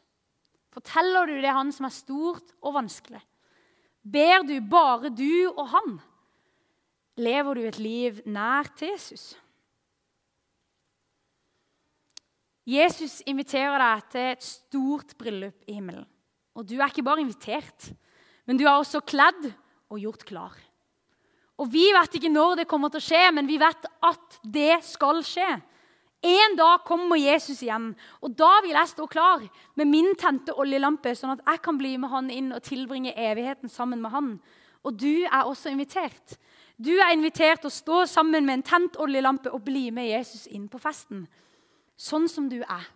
Forteller 0.75 1.29
du 1.29 1.37
det 1.39 1.53
han 1.55 1.71
som 1.75 1.87
er 1.87 1.95
stort 1.95 2.55
og 2.65 2.75
vanskelig? 2.81 3.21
Ber 4.03 4.43
du 4.49 4.57
bare 4.65 5.13
du 5.13 5.53
og 5.53 5.69
han? 5.77 5.99
Lever 7.21 7.55
du 7.55 7.67
et 7.69 7.79
liv 7.79 8.25
nær 8.27 8.73
til 8.75 8.95
Jesus? 8.97 9.35
Jesus 12.65 13.21
inviterer 13.29 13.77
deg 13.77 14.11
til 14.11 14.33
et 14.33 14.45
stort 14.45 15.15
bryllup 15.21 15.69
i 15.69 15.77
himmelen. 15.77 16.09
Og 16.55 16.67
du 16.69 16.77
er 16.79 16.91
ikke 16.91 17.05
bare 17.07 17.25
invitert, 17.25 17.91
men 18.47 18.59
du 18.61 18.65
er 18.67 18.77
også 18.77 19.03
kledd 19.03 19.51
og 19.91 20.01
gjort 20.01 20.25
klar. 20.29 20.57
Og 21.59 21.71
vi 21.71 21.87
vet 21.95 22.17
ikke 22.19 22.33
når 22.33 22.63
det 22.63 22.69
kommer 22.71 22.91
til 22.91 23.03
å 23.03 23.07
skje, 23.07 23.23
men 23.35 23.47
vi 23.47 23.61
vet 23.63 23.87
at 24.03 24.39
det 24.43 24.81
skal 24.87 25.23
skje. 25.27 25.49
En 26.25 26.57
dag 26.57 26.87
kommer 26.89 27.21
Jesus 27.21 27.61
igjen, 27.63 27.91
og 28.25 28.33
da 28.39 28.63
vil 28.65 28.73
jeg 28.73 28.91
stå 28.95 29.07
klar 29.13 29.43
med 29.77 29.91
min 29.91 30.15
tente 30.17 30.55
oljelampe, 30.57 31.13
sånn 31.15 31.35
at 31.35 31.43
jeg 31.45 31.61
kan 31.67 31.79
bli 31.79 31.99
med 32.01 32.11
han 32.11 32.31
inn 32.33 32.49
og 32.57 32.65
tilbringe 32.65 33.13
evigheten 33.13 33.69
sammen 33.69 34.01
med 34.01 34.15
han. 34.15 34.31
Og 34.85 34.97
du 35.01 35.27
er 35.27 35.45
også 35.45 35.71
invitert. 35.73 36.39
Du 36.81 36.95
er 36.97 37.13
invitert 37.13 37.61
til 37.63 37.71
å 37.71 37.77
stå 37.77 38.01
sammen 38.11 38.47
med 38.47 38.59
en 38.59 38.67
tent 38.67 38.97
oljelampe 39.01 39.53
og 39.53 39.63
bli 39.67 39.91
med 39.95 40.09
Jesus 40.09 40.49
inn 40.51 40.65
på 40.73 40.81
festen. 40.83 41.27
Sånn 41.95 42.27
som 42.29 42.49
du 42.51 42.63
er. 42.63 42.89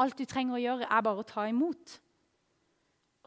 Alt 0.00 0.18
du 0.18 0.26
trenger 0.28 0.58
å 0.58 0.64
gjøre, 0.64 0.88
er 0.90 1.06
bare 1.06 1.22
å 1.22 1.26
ta 1.26 1.46
imot. 1.48 2.00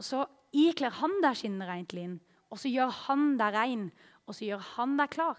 Og 0.04 0.08
så 0.10 0.26
ikler 0.52 0.92
han 1.00 1.14
deg 1.24 1.38
skinnreint 1.40 1.94
lin, 1.96 2.18
og 2.52 2.60
så 2.60 2.68
gjør 2.68 2.90
han 3.06 3.22
deg 3.40 3.56
rein, 3.56 3.84
og 4.28 4.36
så 4.36 4.50
gjør 4.50 4.66
han 4.74 4.98
deg 5.00 5.14
klar. 5.14 5.38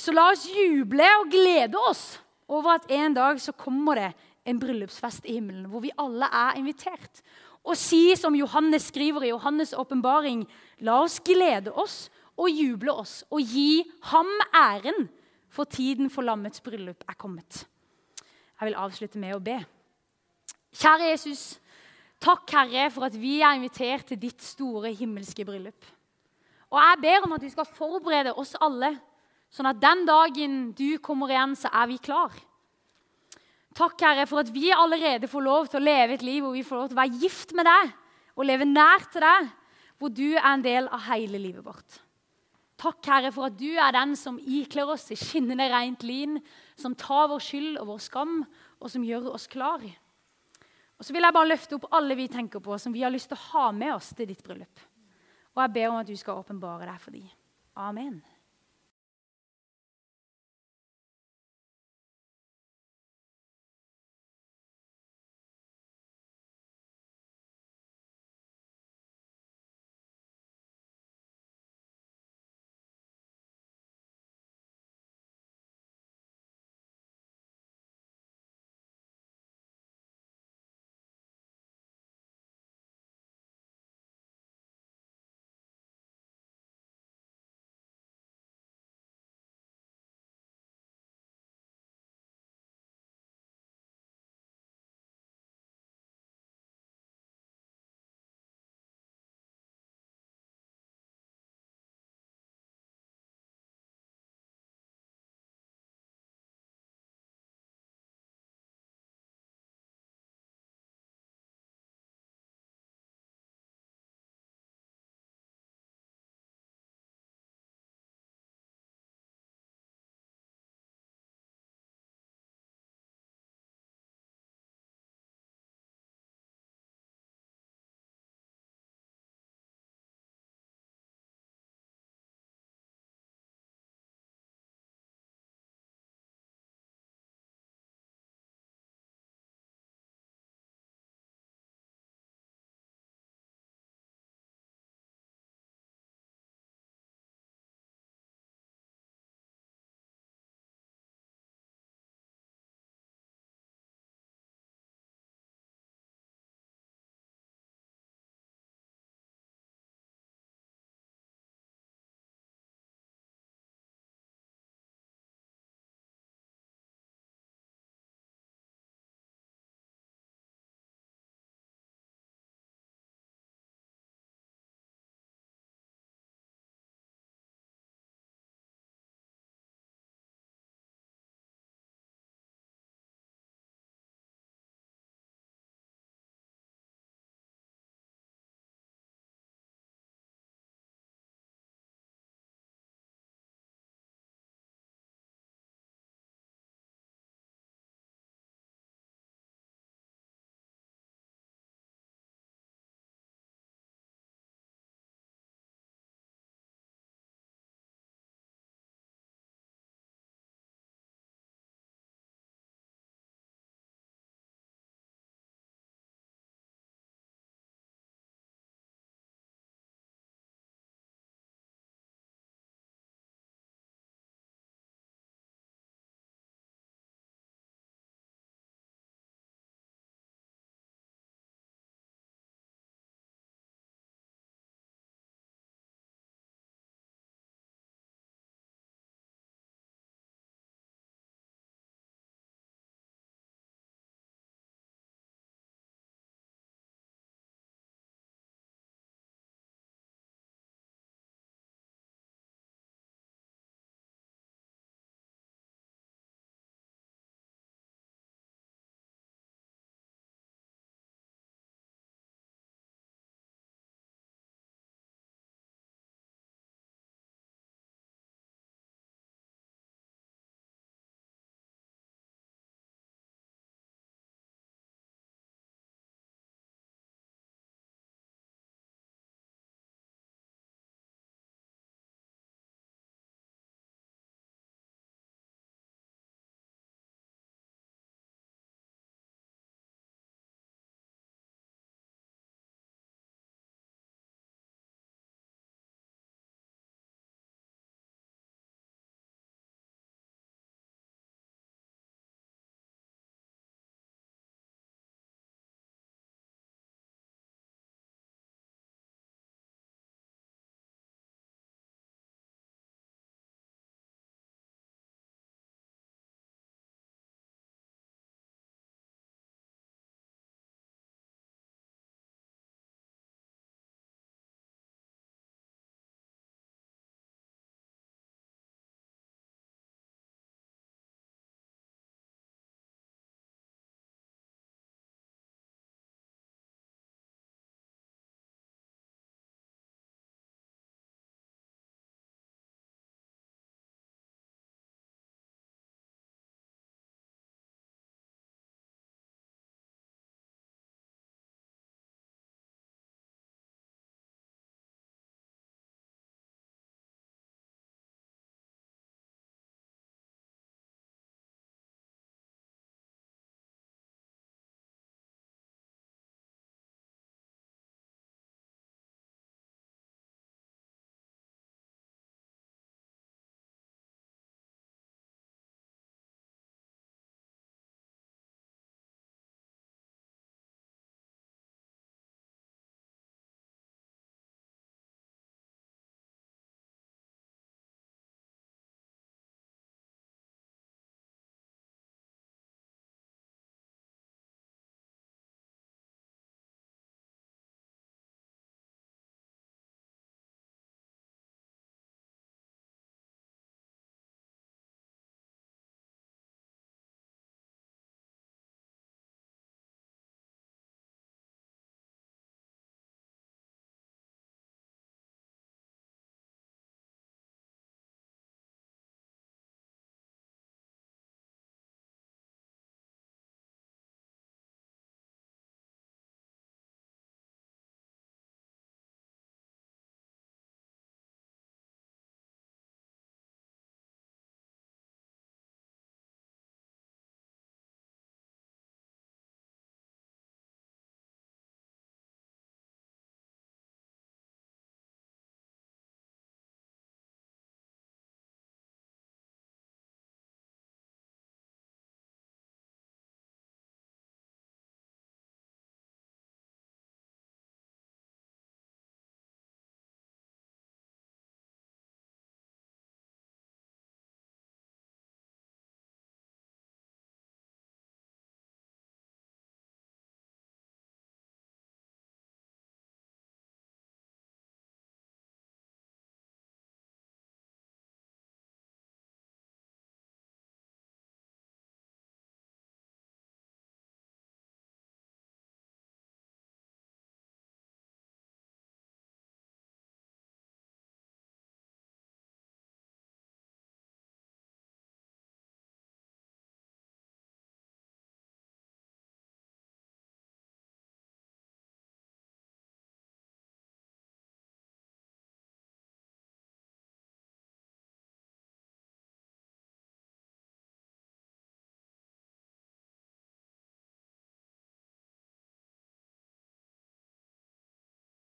Så 0.00 0.14
la 0.16 0.30
oss 0.32 0.46
juble 0.48 1.04
og 1.18 1.28
glede 1.28 1.76
oss 1.90 2.16
over 2.48 2.78
at 2.78 2.88
en 2.96 3.12
dag 3.18 3.36
så 3.42 3.52
kommer 3.52 4.00
det 4.00 4.08
en 4.48 4.60
bryllupsfest 4.62 5.28
i 5.28 5.36
himmelen 5.36 5.68
hvor 5.68 5.84
vi 5.84 5.92
alle 6.00 6.24
er 6.24 6.56
invitert. 6.56 7.20
Og 7.68 7.76
si 7.76 8.14
som 8.16 8.32
Johannes 8.32 8.88
skriver 8.88 9.28
i 9.28 9.34
Johannes' 9.34 9.76
åpenbaring, 9.76 10.46
la 10.80 11.02
oss 11.04 11.20
glede 11.20 11.74
oss 11.76 12.06
og 12.40 12.48
juble 12.48 12.96
oss 12.96 13.20
og 13.28 13.44
gi 13.44 13.84
ham 14.08 14.32
æren, 14.56 15.10
for 15.52 15.68
tiden 15.68 16.08
for 16.08 16.24
lammets 16.24 16.64
bryllup 16.64 17.04
er 17.04 17.20
kommet. 17.20 17.66
Jeg 18.56 18.70
vil 18.70 18.80
avslutte 18.80 19.20
med 19.20 19.36
å 19.36 19.44
be. 19.44 19.58
Kjære 20.72 21.10
Jesus, 21.12 21.60
takk, 22.22 22.46
Herre, 22.54 22.88
for 22.94 23.08
at 23.08 23.16
vi 23.18 23.40
er 23.42 23.58
invitert 23.58 24.06
til 24.10 24.20
ditt 24.22 24.42
store 24.44 24.92
himmelske 24.96 25.46
bryllup. 25.46 25.90
Og 26.72 26.78
jeg 26.80 27.00
ber 27.02 27.26
om 27.26 27.34
at 27.36 27.42
du 27.44 27.50
skal 27.52 27.68
forberede 27.68 28.36
oss 28.38 28.54
alle 28.62 28.94
Sånn 29.52 29.68
at 29.68 29.80
den 29.82 30.06
dagen 30.08 30.52
du 30.72 30.96
kommer 31.04 31.28
igjen, 31.28 31.52
så 31.60 31.68
er 31.76 31.90
vi 31.90 31.98
klar. 32.00 32.32
Takk, 33.76 34.00
Herre, 34.00 34.24
for 34.28 34.40
at 34.40 34.52
vi 34.52 34.70
allerede 34.72 35.28
får 35.28 35.44
lov 35.44 35.68
til 35.68 35.80
å 35.80 35.84
leve 35.84 36.16
et 36.16 36.24
liv 36.24 36.40
hvor 36.44 36.56
vi 36.56 36.64
får 36.64 36.78
lov 36.78 36.88
til 36.88 36.96
å 36.96 37.00
være 37.02 37.20
gift 37.20 37.52
med 37.56 37.68
deg 37.68 37.92
og 38.32 38.48
leve 38.48 38.68
nær 38.68 39.04
til 39.12 39.24
deg, 39.24 39.50
hvor 40.00 40.12
du 40.12 40.26
er 40.32 40.48
en 40.48 40.64
del 40.64 40.88
av 40.88 41.04
hele 41.10 41.40
livet 41.40 41.64
vårt. 41.64 42.00
Takk, 42.80 42.98
Herre, 43.06 43.30
for 43.34 43.46
at 43.46 43.58
du 43.60 43.68
er 43.76 43.92
den 43.94 44.16
som 44.18 44.40
ikler 44.40 44.88
oss 44.94 45.04
i 45.12 45.20
skinnende 45.20 45.68
rent 45.70 46.02
lin, 46.02 46.40
som 46.74 46.96
tar 46.98 47.28
vår 47.30 47.44
skyld 47.44 47.76
og 47.82 47.92
vår 47.92 48.00
skam, 48.08 48.38
og 48.80 48.90
som 48.90 49.04
gjør 49.06 49.28
oss 49.36 49.46
klar. 49.52 49.84
Og 51.02 51.06
så 51.06 51.16
vil 51.16 51.24
jeg 51.26 51.34
bare 51.34 51.48
løfte 51.50 51.74
opp 51.74 51.88
alle 51.98 52.14
vi 52.14 52.28
tenker 52.30 52.60
på, 52.62 52.76
som 52.78 52.92
vi 52.94 53.00
har 53.02 53.10
lyst 53.10 53.26
til 53.32 53.34
å 53.34 53.46
ha 53.48 53.62
med 53.74 53.90
oss 53.96 54.12
til 54.14 54.28
ditt 54.30 54.42
bryllup. 54.46 54.82
Og 55.50 55.62
jeg 55.64 55.72
ber 55.74 55.88
om 55.90 55.96
at 55.98 56.06
du 56.06 56.14
skal 56.14 56.38
åpenbare 56.38 56.86
deg 56.86 57.00
for 57.02 57.10
dem. 57.10 57.24
Amen. 57.74 58.20